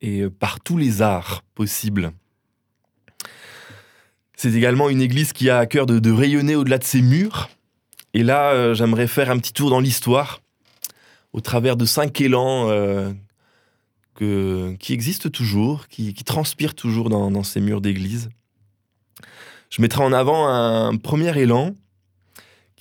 et 0.00 0.28
par 0.28 0.60
tous 0.60 0.76
les 0.76 1.02
arts 1.02 1.42
possibles. 1.56 2.12
C'est 4.36 4.52
également 4.52 4.88
une 4.88 5.02
église 5.02 5.32
qui 5.32 5.50
a 5.50 5.58
à 5.58 5.66
cœur 5.66 5.86
de, 5.86 6.12
rayonner 6.12 6.54
au-delà 6.54 6.78
de 6.78 6.84
ses 6.84 7.02
murs. 7.02 7.50
Et 8.14 8.22
là, 8.22 8.72
j'aimerais 8.74 9.08
faire 9.08 9.30
un 9.30 9.38
petit 9.38 9.52
tour 9.52 9.70
dans 9.70 9.80
l'histoire, 9.80 10.40
au 11.32 11.40
travers 11.40 11.76
de 11.76 11.84
cinq 11.84 12.20
élans 12.20 12.68
que- 14.14 14.76
qui 14.78 14.92
existent 14.92 15.28
toujours, 15.28 15.88
qui, 15.88 16.14
transpirent 16.14 16.76
toujours 16.76 17.10
dans 17.10 17.42
ces 17.42 17.60
murs 17.60 17.80
d'église. 17.80 18.30
Je 19.70 19.82
mettrai 19.82 20.04
en 20.04 20.12
avant 20.12 20.46
un 20.46 20.96
premier 20.96 21.36
élan 21.36 21.74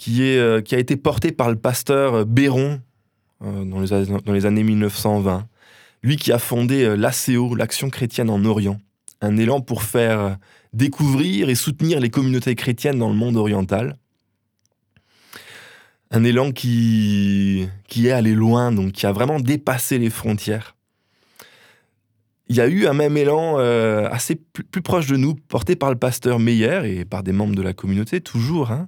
euh, 0.07 0.62
qui 0.62 0.75
a 0.75 0.79
été 0.79 0.95
porté 0.95 1.31
par 1.31 1.49
le 1.49 1.55
pasteur 1.55 2.25
Béron 2.25 2.81
euh, 3.43 3.65
dans, 3.65 3.79
les, 4.33 4.45
années 4.45 4.63
1920. 4.63 5.47
Lui 6.01 6.15
qui 6.15 6.31
a 6.31 6.39
fondé 6.39 6.83
euh, 6.83 6.95
l'ACO, 6.95 7.53
l'Action 7.55 7.89
chrétienne 7.89 8.29
en 8.29 8.43
Orient. 8.45 8.79
Un 9.21 9.38
élan 9.38 9.62
pour 9.62 9.83
faire 9.83 10.19
euh, 10.19 10.33
découvrir 10.73 11.49
et 11.49 11.55
soutenir 11.55 11.99
les 11.99 12.10
communautés 12.10 12.55
chrétiennes 12.55 12.97
dans 12.97 13.10
le 13.10 13.15
monde 13.15 13.36
oriental. 13.36 13.97
Un 16.10 16.23
élan 16.23 16.51
qui, 16.51 17.67
qui 17.88 18.07
est 18.07 18.12
allé 18.12 18.33
loin, 18.33 18.71
donc 18.71 18.93
qui 18.93 19.05
a 19.05 19.12
vraiment 19.12 19.39
dépassé 19.39 19.99
les 19.99 20.10
frontières. 20.10 20.75
Il 22.47 22.55
y 22.55 22.62
a 22.62 22.67
eu 22.67 22.88
un 22.88 22.93
même 22.93 23.17
élan 23.17 23.60
euh, 23.60 24.07
assez 24.10 24.36
plus, 24.36 24.63
plus 24.63 24.81
proche 24.81 25.07
de 25.07 25.17
nous, 25.17 25.36
porté 25.36 25.75
par 25.75 25.91
le 25.91 25.97
pasteur 25.97 26.39
Meyer 26.39 26.81
et 26.86 27.05
par 27.05 27.21
des 27.21 27.33
membres 27.33 27.55
de 27.55 27.62
la 27.62 27.73
communauté, 27.73 28.21
toujours, 28.21 28.71
hein, 28.71 28.88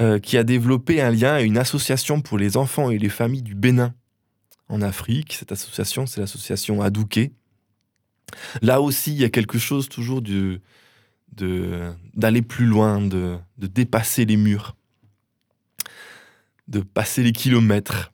euh, 0.00 0.18
qui 0.18 0.36
a 0.36 0.44
développé 0.44 1.00
un 1.00 1.10
lien 1.10 1.38
et 1.38 1.44
une 1.44 1.58
association 1.58 2.20
pour 2.20 2.38
les 2.38 2.56
enfants 2.56 2.90
et 2.90 2.98
les 2.98 3.08
familles 3.08 3.42
du 3.42 3.54
Bénin 3.54 3.94
en 4.68 4.80
Afrique. 4.82 5.34
Cette 5.34 5.52
association, 5.52 6.06
c'est 6.06 6.20
l'association 6.20 6.80
Adouké. 6.82 7.32
Là 8.62 8.80
aussi, 8.80 9.12
il 9.12 9.20
y 9.20 9.24
a 9.24 9.28
quelque 9.28 9.58
chose 9.58 9.88
toujours 9.88 10.22
de- 10.22 10.60
d'aller 12.14 12.42
plus 12.42 12.66
loin, 12.66 13.00
de, 13.00 13.36
de 13.58 13.66
dépasser 13.66 14.24
les 14.24 14.36
murs, 14.36 14.76
de 16.68 16.80
passer 16.80 17.22
les 17.22 17.32
kilomètres. 17.32 18.12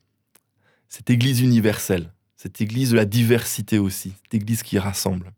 Cette 0.89 1.11
église 1.11 1.41
universelle, 1.41 2.13
cette 2.37 2.61
église 2.61 2.91
de 2.91 2.97
la 2.97 3.05
diversité 3.05 3.79
aussi, 3.79 4.15
cette 4.23 4.35
église 4.35 4.63
qui 4.63 4.79
rassemble. 4.79 5.33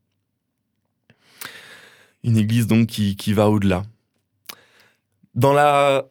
Une 2.22 2.36
église 2.36 2.66
donc 2.66 2.86
qui, 2.86 3.16
qui 3.16 3.32
va 3.32 3.48
au-delà. 3.48 3.82
Dans 5.34 5.52
la, 5.54 6.06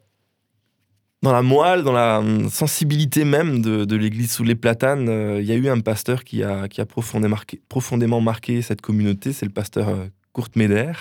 dans 1.21 1.33
la 1.33 1.41
moelle, 1.41 1.83
dans 1.83 1.91
la 1.91 2.19
hum, 2.19 2.49
sensibilité 2.49 3.25
même 3.25 3.61
de, 3.61 3.95
l'église 3.95 4.31
sous 4.31 4.43
les 4.43 4.55
platanes, 4.55 5.09
euh, 5.09 5.41
il 5.41 5.47
y 5.47 5.51
a 5.51 5.55
eu 5.55 5.67
un 5.67 5.79
pasteur 5.81 6.23
qui 6.23 6.43
a, 6.43 6.67
profondément, 6.87 8.21
marqué, 8.21 8.61
cette 8.61 8.81
communauté, 8.81 9.33
c'est 9.33 9.45
le 9.45 9.51
pasteur 9.51 9.89
euh, 9.89 10.05
Kurt 10.33 10.55
Meder, 10.55 10.93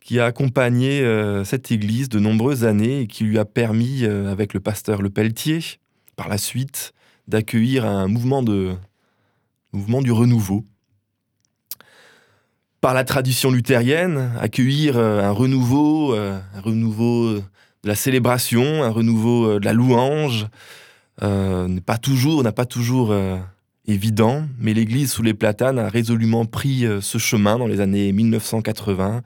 qui 0.00 0.18
a 0.18 0.26
accompagné 0.26 1.02
euh, 1.02 1.44
cette 1.44 1.70
église 1.70 2.08
de 2.08 2.18
nombreuses 2.18 2.64
années 2.64 3.02
et 3.02 3.06
qui 3.06 3.24
lui 3.24 3.38
a 3.38 3.44
permis, 3.44 4.04
avec 4.04 4.54
le 4.54 4.60
pasteur 4.60 5.02
Le 5.02 5.10
Pelletier, 5.10 5.60
par 6.16 6.28
la 6.28 6.38
suite, 6.38 6.92
d'accueillir 7.28 7.86
un 7.86 8.08
mouvement, 8.08 8.42
mouvement 9.72 10.02
du 10.02 10.10
renouveau. 10.10 10.64
Par 12.80 12.94
la 12.94 13.04
tradition 13.04 13.50
luthérienne, 13.50 14.32
accueillir 14.40 14.98
un 14.98 15.30
renouveau, 15.30 16.14
un 16.14 16.42
renouveau 16.62 17.40
la 17.84 17.94
célébration, 17.94 18.82
un 18.82 18.90
renouveau 18.90 19.46
euh, 19.46 19.60
de 19.60 19.64
la 19.64 19.72
louange, 19.72 20.46
euh, 21.22 21.68
n'est 21.68 21.80
pas 21.80 21.98
toujours, 21.98 23.12
euh, 23.12 23.38
évident, 23.86 24.46
mais 24.58 24.74
l'Église 24.74 25.12
sous 25.12 25.22
les 25.22 25.34
platanes 25.34 25.78
a 25.78 25.88
résolument 25.88 26.46
pris 26.46 26.84
ce 27.00 27.18
chemin 27.18 27.58
dans 27.58 27.66
les 27.66 27.80
années 27.80 28.12
1980, 28.12 29.22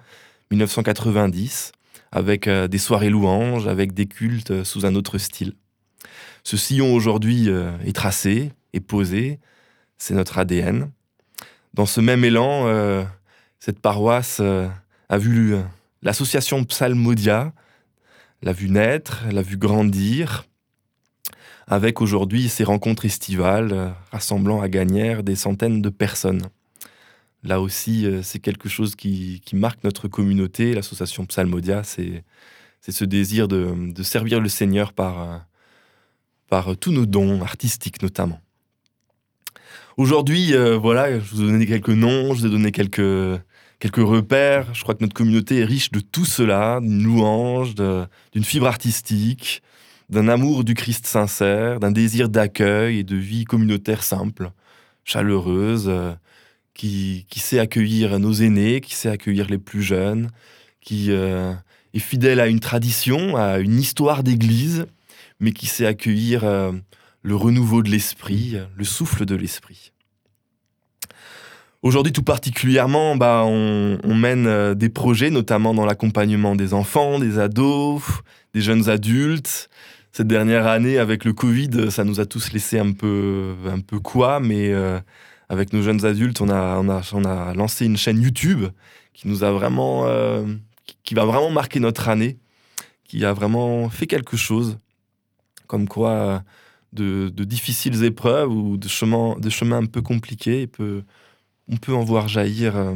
1990, 0.51 1.73
avec 2.13 2.49
des 2.49 2.79
soirées 2.79 3.11
louanges, 3.11 3.67
avec 3.67 3.93
des 3.93 4.07
cultes 4.07 4.65
sous 4.65 4.87
un 4.87 4.95
autre 4.95 5.19
style. 5.19 5.53
Ce 6.45 6.57
sillon 6.57 6.95
aujourd'hui 6.95 7.51
est 7.85 7.93
tracé, 7.95 8.53
est 8.73 8.81
posé, 8.81 9.39
c'est 9.99 10.15
notre 10.15 10.39
ADN. 10.39 10.91
Dans 11.75 11.87
ce 11.87 12.01
même 12.01 12.25
élan, 12.25 13.05
cette 13.59 13.81
paroisse 13.81 14.41
a 14.41 15.19
vu 15.19 15.57
l'association 16.01 16.65
Psalmodia, 16.65 17.53
l'a 18.45 18.53
vu 18.53 18.69
naître, 18.69 19.25
l'a 19.33 19.41
vu 19.41 19.57
grandir, 19.57 20.45
avec 21.67 22.03
aujourd'hui 22.03 22.51
ces 22.51 22.63
rencontres 22.63 23.07
estivales 23.07 23.73
euh, 23.73 23.89
rassemblant 24.13 24.61
à 24.61 24.69
Gagnères 24.69 25.23
des 25.23 25.35
centaines 25.35 25.81
de 25.81 25.89
personnes. 25.89 26.43
Là 27.43 27.63
aussi, 27.63 28.05
euh, 28.05 28.21
c'est 28.23 28.41
quelque 28.41 28.69
chose 28.69 28.97
qui, 28.97 29.43
marque 29.55 29.83
notre 29.83 30.09
communauté. 30.09 30.75
L'association 30.75 31.25
Psalmodia, 31.25 31.83
c'est 31.85 32.23
ce 32.87 33.05
désir 33.07 33.49
de, 33.49 33.75
servir 34.03 34.41
le 34.41 34.51
Seigneur 34.51 34.93
par, 34.93 35.23
euh, 35.23 35.39
par 36.51 36.77
tous 36.77 36.93
nos 36.93 37.07
dons 37.07 37.41
artistiques 37.41 38.03
notamment. 38.03 38.41
Aujourd'hui, 39.97 40.53
voilà, 40.81 41.21
je 41.21 41.35
vous 41.35 41.43
ai 41.43 41.47
donné 41.47 41.67
quelques 41.67 41.89
noms, 41.89 42.35
je 42.35 42.41
vous 42.41 42.47
ai 42.47 42.51
donné 42.51 42.73
quelques, 42.73 43.41
quelques 43.85 44.09
repères. 44.09 44.73
Je 44.73 44.83
crois 44.83 44.95
que 44.95 45.03
notre 45.05 45.13
communauté 45.13 45.59
est 45.59 45.65
riche 45.65 45.91
de 45.91 46.01
tout 46.01 46.25
cela, 46.25 46.81
d'une 46.81 47.05
louange, 47.05 47.75
d'une 47.75 48.45
fibre 48.45 48.67
artistique, 48.67 49.63
d'un 50.09 50.29
amour 50.29 50.65
du 50.65 50.73
Christ 50.73 51.07
sincère, 51.07 51.81
d'un 51.81 51.91
désir 51.91 52.31
d'accueil 52.31 53.01
et 53.01 53.05
de 53.05 53.17
vie 53.17 53.45
communautaire 53.45 54.03
simple, 54.03 54.53
chaleureuse, 55.05 55.85
euh, 55.89 56.15
qui, 56.73 57.27
sait 57.37 57.59
accueillir 57.59 58.19
nos 58.19 58.33
aînés, 58.33 58.81
qui 58.81 58.95
sait 58.95 59.11
accueillir 59.11 59.51
les 59.51 59.59
plus 59.59 59.83
jeunes, 59.83 60.31
qui 60.81 61.09
euh, 61.11 61.53
est 61.93 61.99
fidèle 61.99 62.41
à 62.41 62.47
une 62.47 62.61
tradition, 62.61 63.37
à 63.37 63.59
une 63.59 63.79
histoire 63.79 64.23
d'église, 64.23 64.87
mais 65.41 65.53
qui 65.53 65.67
sait 65.67 65.85
accueillir 65.85 66.45
euh, 66.45 66.73
le 67.21 67.37
renouveau 67.37 67.83
de 67.83 67.91
l'esprit, 67.91 68.57
le 68.75 68.85
souffle 68.85 69.27
de 69.27 69.35
l'esprit. 69.35 69.93
Aujourd'hui, 71.85 72.15
tout 72.15 72.23
particulièrement, 72.23 73.15
bah, 73.15 73.43
on, 73.45 74.15
mène 74.15 74.47
euh, 74.47 74.75
des 74.75 74.89
projets, 74.89 75.29
notamment 75.29 75.75
dans 75.75 75.85
l'accompagnement 75.85 76.57
des 76.57 76.73
enfants, 76.73 77.19
des 77.19 77.39
ados, 77.39 78.03
des 78.55 78.63
jeunes 78.63 78.89
adultes. 78.89 79.69
Cette 80.11 80.27
dernière 80.27 80.67
année, 80.67 80.97
avec 80.97 81.27
le 81.27 81.35
Covid, 81.35 81.91
ça 81.91 82.05
nous 82.05 82.21
a 82.21 82.25
tous 82.25 82.53
laissé 82.53 82.79
un 82.79 82.93
peu, 82.93 83.55
un 83.67 83.81
peu 83.81 84.01
quoi, 84.01 84.41
mais 84.41 84.73
euh, 84.73 84.99
avec 85.51 85.75
nos 85.75 85.83
jeunes 85.83 86.07
adultes, 86.07 86.41
on 86.41 86.49
a, 86.49 87.53
lancé 87.53 87.85
une 87.85 87.99
chaîne 87.99 88.23
YouTube 88.23 88.65
qui 89.13 89.29
nous 89.29 89.45
a 89.45 89.51
vraiment, 89.51 90.07
euh, 90.07 90.43
qui- 91.03 91.15
va 91.15 91.27
vraiment 91.27 91.51
marquer 91.51 91.81
notre 91.81 92.09
année, 92.09 92.39
qui 93.05 93.27
a 93.27 93.35
vraiment 93.35 93.91
fait 93.91 94.07
quelque 94.07 94.39
chose, 94.39 94.79
comme 95.67 95.87
quoi 95.87 96.43
de, 96.95 97.29
difficiles 97.29 98.05
épreuves 98.05 98.51
ou 98.51 98.79
de 98.79 98.89
chemins, 98.89 99.37
de 99.39 99.51
chemins 99.51 99.83
un 99.83 99.87
peu 99.87 100.01
compliqués, 100.01 100.67
peut, 100.67 101.03
on 101.69 101.77
peut 101.77 101.95
en 101.95 102.05
voir 102.05 102.29
jaillir 102.29 102.77
euh, 102.77 102.95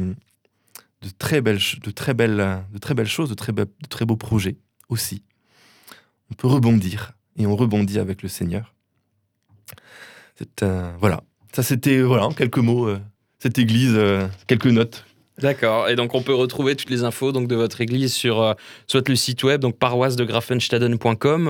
de 1.01 1.09
très 1.17 1.41
belles, 1.41 1.59
de 1.83 1.91
très 1.91 2.13
belles, 2.13 2.63
de 2.71 2.77
très 2.77 2.93
belles 2.93 3.07
choses, 3.07 3.29
de 3.29 3.35
très, 3.35 4.05
beaux 4.05 4.17
projets 4.17 4.57
aussi. 4.89 5.23
on 6.31 6.35
peut 6.35 6.47
rebondir 6.47 7.13
et 7.37 7.45
on 7.45 7.55
rebondit 7.55 7.99
avec 7.99 8.21
le 8.21 8.29
Seigneur. 8.29 8.75
Un 10.61 10.93
voilà. 10.99 11.21
Ça 11.53 11.63
c'était 11.63 12.01
voilà 12.01 12.25
en 12.27 12.31
quelques 12.31 12.59
mots 12.59 12.87
euh, 12.87 12.99
cette 13.39 13.57
église, 13.57 13.93
euh, 13.95 14.27
quelques 14.47 14.67
notes 14.67 15.05
D'accord. 15.41 15.87
Et 15.87 15.95
donc, 15.95 16.15
on 16.15 16.21
peut 16.21 16.33
retrouver 16.33 16.75
toutes 16.75 16.89
les 16.89 17.03
infos 17.03 17.31
donc, 17.31 17.47
de 17.47 17.55
votre 17.55 17.79
église 17.81 18.13
sur 18.13 18.41
euh, 18.41 18.53
soit 18.87 19.07
le 19.07 19.15
site 19.15 19.43
web, 19.43 19.61
donc 19.61 19.77
paroisse 19.77 20.15
de 20.15 20.25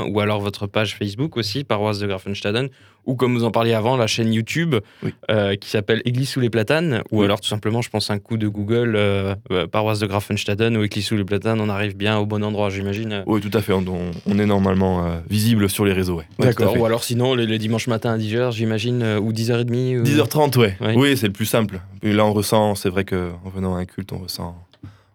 ou 0.10 0.19
alors 0.19 0.41
votre 0.41 0.67
page 0.67 0.95
Facebook 0.95 1.38
aussi, 1.38 1.63
paroisse 1.63 1.99
de 1.99 2.08
Grafenstaden, 2.08 2.69
ou 3.05 3.15
comme 3.15 3.33
vous 3.35 3.43
en 3.43 3.51
parliez 3.51 3.73
avant, 3.73 3.97
la 3.97 4.07
chaîne 4.07 4.33
YouTube 4.33 4.75
Oui. 5.03 5.13
euh, 5.31 5.55
qui 5.55 5.69
s'appelle 5.69 6.01
Église 6.05 6.29
sous 6.29 6.39
les 6.39 6.49
platanes, 6.49 7.01
ou 7.12 7.19
Oui. 7.19 7.25
alors 7.25 7.41
tout 7.41 7.47
simplement, 7.47 7.81
je 7.81 7.89
pense, 7.89 8.09
un 8.12 8.19
coup 8.19 8.38
de 8.38 8.47
Google, 8.47 8.93
euh, 8.95 9.35
euh, 9.51 9.67
paroisse 9.67 9.99
de 9.99 10.07
Grafenstaden 10.07 10.77
ou 10.77 10.83
Église 10.83 11.05
sous 11.05 11.15
les 11.17 11.23
platanes, 11.23 11.59
on 11.62 11.69
arrive 11.69 11.95
bien 11.97 12.17
au 12.19 12.25
bon 12.25 12.43
endroit, 12.43 12.69
j'imagine. 12.69 13.23
Oui, 13.25 13.41
tout 13.41 13.51
à 13.57 13.62
fait. 13.62 13.73
On, 13.73 13.83
on 14.25 14.39
est 14.39 14.45
normalement 14.45 15.05
euh, 15.05 15.19
visible 15.29 15.69
sur 15.69 15.85
les 15.85 15.93
réseaux. 15.93 16.17
Ouais. 16.17 16.25
Ouais, 16.39 16.45
D'accord. 16.47 16.77
Ou 16.77 16.85
alors 16.85 17.03
sinon, 17.03 17.33
les, 17.35 17.45
les 17.45 17.57
dimanches 17.57 17.88
matins 17.88 18.13
à 18.13 18.17
10h, 18.17 18.51
j'imagine, 18.51 19.03
ou 19.21 19.31
10h30. 19.33 19.99
ou- 19.99 20.03
10h30, 20.03 20.57
ouais. 20.57 20.77
Oui. 20.81 20.93
Oui, 20.95 21.17
c'est 21.17 21.27
le 21.27 21.33
plus 21.33 21.45
simple. 21.45 21.79
Et 22.03 22.13
là, 22.13 22.25
on 22.25 22.33
ressent, 22.33 22.75
c'est 22.75 22.89
vrai 22.89 23.05
qu'en 23.05 23.39
venant 23.53 23.75
à 23.75 23.79
un 23.79 23.85
culte, 23.85 24.13
on 24.13 24.19
ressent, 24.19 24.55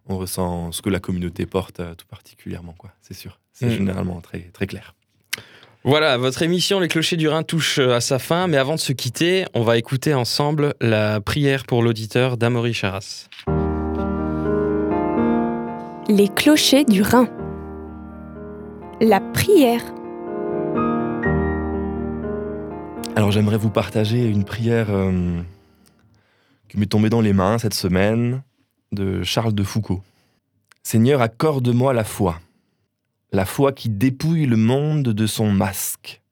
on 0.08 0.18
ressent 0.18 0.72
ce 0.72 0.82
que 0.82 0.90
la 0.90 1.00
communauté 1.00 1.46
porte 1.46 1.76
tout 1.96 2.06
particulièrement, 2.10 2.74
quoi. 2.76 2.90
C'est 3.02 3.14
sûr. 3.14 3.38
C'est 3.52 3.66
Mm. 3.66 3.70
généralement 3.70 4.20
très, 4.20 4.40
très 4.52 4.66
clair. 4.66 4.94
Voilà, 5.86 6.16
votre 6.16 6.40
émission 6.40 6.80
Les 6.80 6.88
Clochers 6.88 7.18
du 7.18 7.28
Rhin 7.28 7.42
touche 7.42 7.78
euh, 7.78 7.94
à 7.94 8.00
sa 8.00 8.18
fin, 8.18 8.46
mais 8.46 8.56
avant 8.56 8.74
de 8.74 8.80
se 8.80 8.94
quitter, 8.94 9.44
on 9.52 9.62
va 9.62 9.76
écouter 9.76 10.14
ensemble 10.14 10.72
la 10.80 11.20
prière 11.20 11.64
pour 11.64 11.82
l'auditeur 11.82 12.38
d'Amaury 12.38 12.72
Charas. 12.72 13.28
Les 16.08 16.28
clochers 16.28 16.86
du 16.86 17.02
Rhin. 17.02 17.28
La 19.02 19.20
prière. 19.20 19.82
Alors, 23.14 23.30
j'aimerais 23.30 23.58
vous 23.58 23.68
partager 23.68 24.24
une 24.24 24.44
prière 24.44 24.86
euh, 24.88 25.42
qui 26.70 26.78
m'est 26.78 26.86
tombée 26.86 27.10
dans 27.10 27.20
les 27.20 27.34
mains 27.34 27.58
cette 27.58 27.74
semaine 27.74 28.42
de 28.92 29.22
Charles 29.22 29.52
de 29.52 29.62
Foucault. 29.62 30.00
Seigneur, 30.82 31.20
accorde-moi 31.20 31.92
la 31.92 32.04
foi, 32.04 32.40
la 33.34 33.46
foi 33.46 33.72
qui 33.72 33.88
dépouille 33.88 34.46
le 34.46 34.56
monde 34.56 35.08
de 35.08 35.26
son 35.26 35.50
masque 35.50 36.22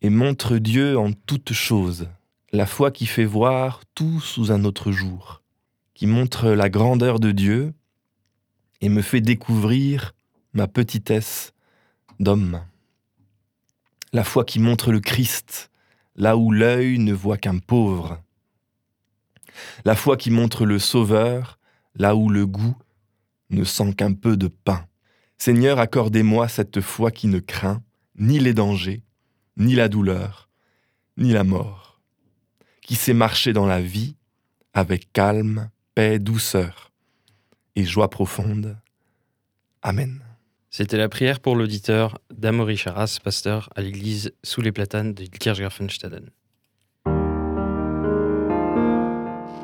et 0.00 0.08
montre 0.08 0.56
Dieu 0.56 0.98
en 0.98 1.12
toutes 1.12 1.52
choses, 1.52 2.08
la 2.52 2.64
foi 2.64 2.90
qui 2.90 3.04
fait 3.04 3.26
voir 3.26 3.82
tout 3.94 4.18
sous 4.18 4.50
un 4.50 4.64
autre 4.64 4.90
jour, 4.90 5.42
qui 5.92 6.06
montre 6.06 6.48
la 6.48 6.70
grandeur 6.70 7.20
de 7.20 7.32
Dieu 7.32 7.74
et 8.80 8.88
me 8.88 9.02
fait 9.02 9.20
découvrir 9.20 10.14
ma 10.54 10.66
petitesse 10.68 11.52
d'homme. 12.18 12.62
La 14.14 14.24
foi 14.24 14.46
qui 14.46 14.58
montre 14.58 14.90
le 14.90 15.00
Christ, 15.00 15.70
là 16.16 16.38
où 16.38 16.50
l'œil 16.50 16.98
ne 16.98 17.12
voit 17.12 17.36
qu'un 17.36 17.58
pauvre. 17.58 18.22
La 19.84 19.94
foi 19.94 20.16
qui 20.16 20.30
montre 20.30 20.64
le 20.64 20.78
Sauveur, 20.78 21.58
là 21.94 22.16
où 22.16 22.30
le 22.30 22.46
goût 22.46 22.78
ne 23.50 23.64
sent 23.64 23.92
qu'un 23.92 24.14
peu 24.14 24.38
de 24.38 24.48
pain. 24.48 24.87
Seigneur, 25.38 25.78
accordez-moi 25.78 26.48
cette 26.48 26.80
foi 26.80 27.12
qui 27.12 27.28
ne 27.28 27.38
craint 27.38 27.82
ni 28.18 28.40
les 28.40 28.54
dangers, 28.54 29.04
ni 29.56 29.76
la 29.76 29.88
douleur, 29.88 30.48
ni 31.16 31.32
la 31.32 31.44
mort, 31.44 32.00
qui 32.82 32.96
sait 32.96 33.14
marcher 33.14 33.52
dans 33.52 33.66
la 33.66 33.80
vie 33.80 34.16
avec 34.74 35.12
calme, 35.12 35.70
paix, 35.94 36.18
douceur 36.18 36.90
et 37.76 37.84
joie 37.84 38.10
profonde. 38.10 38.76
Amen. 39.82 40.20
C'était 40.70 40.96
la 40.96 41.08
prière 41.08 41.40
pour 41.40 41.54
l'auditeur 41.54 42.18
d'Amaury 42.30 42.76
Charas, 42.76 43.18
pasteur 43.22 43.70
à 43.76 43.80
l'église 43.80 44.32
sous 44.42 44.60
les 44.60 44.72
platanes 44.72 45.14
de 45.14 45.24
Kirchgrafenstaden. 45.24 46.30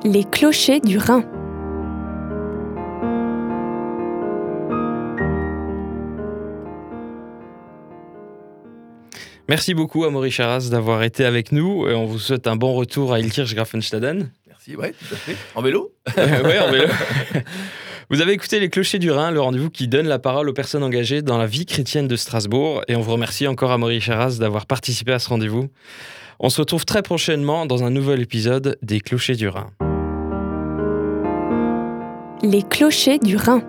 Les 0.04 0.24
clochers 0.24 0.80
du 0.80 0.98
Rhin. 0.98 1.43
Merci 9.48 9.74
beaucoup 9.74 10.04
Amaury 10.04 10.30
Charas 10.30 10.68
d'avoir 10.70 11.02
été 11.02 11.24
avec 11.24 11.52
nous 11.52 11.86
et 11.86 11.94
on 11.94 12.06
vous 12.06 12.18
souhaite 12.18 12.46
un 12.46 12.56
bon 12.56 12.72
retour 12.72 13.12
à 13.12 13.20
Ilkirchgrafenstaden. 13.20 14.30
Merci, 14.46 14.74
ouais, 14.74 14.92
tout 14.92 15.14
à 15.14 15.16
fait. 15.16 15.36
En 15.54 15.60
vélo 15.60 15.92
ouais, 16.16 16.58
en 16.58 16.70
vélo. 16.70 16.86
Vous 18.10 18.20
avez 18.20 18.32
écouté 18.32 18.60
Les 18.60 18.68
Clochers 18.68 18.98
du 18.98 19.10
Rhin, 19.10 19.30
le 19.30 19.40
rendez-vous 19.40 19.70
qui 19.70 19.88
donne 19.88 20.06
la 20.06 20.18
parole 20.18 20.48
aux 20.48 20.52
personnes 20.52 20.82
engagées 20.82 21.22
dans 21.22 21.38
la 21.38 21.46
vie 21.46 21.64
chrétienne 21.64 22.06
de 22.06 22.16
Strasbourg. 22.16 22.82
Et 22.86 22.96
on 22.96 23.00
vous 23.00 23.12
remercie 23.12 23.46
encore, 23.46 23.72
Amaury 23.72 24.00
Charas, 24.00 24.36
d'avoir 24.38 24.66
participé 24.66 25.12
à 25.12 25.18
ce 25.18 25.28
rendez-vous. 25.28 25.68
On 26.38 26.50
se 26.50 26.60
retrouve 26.60 26.84
très 26.84 27.02
prochainement 27.02 27.64
dans 27.64 27.82
un 27.82 27.90
nouvel 27.90 28.20
épisode 28.20 28.78
des 28.82 29.00
Clochers 29.00 29.36
du 29.36 29.48
Rhin. 29.48 29.70
Les 32.42 32.62
clochers 32.62 33.18
du 33.18 33.36
Rhin. 33.36 33.62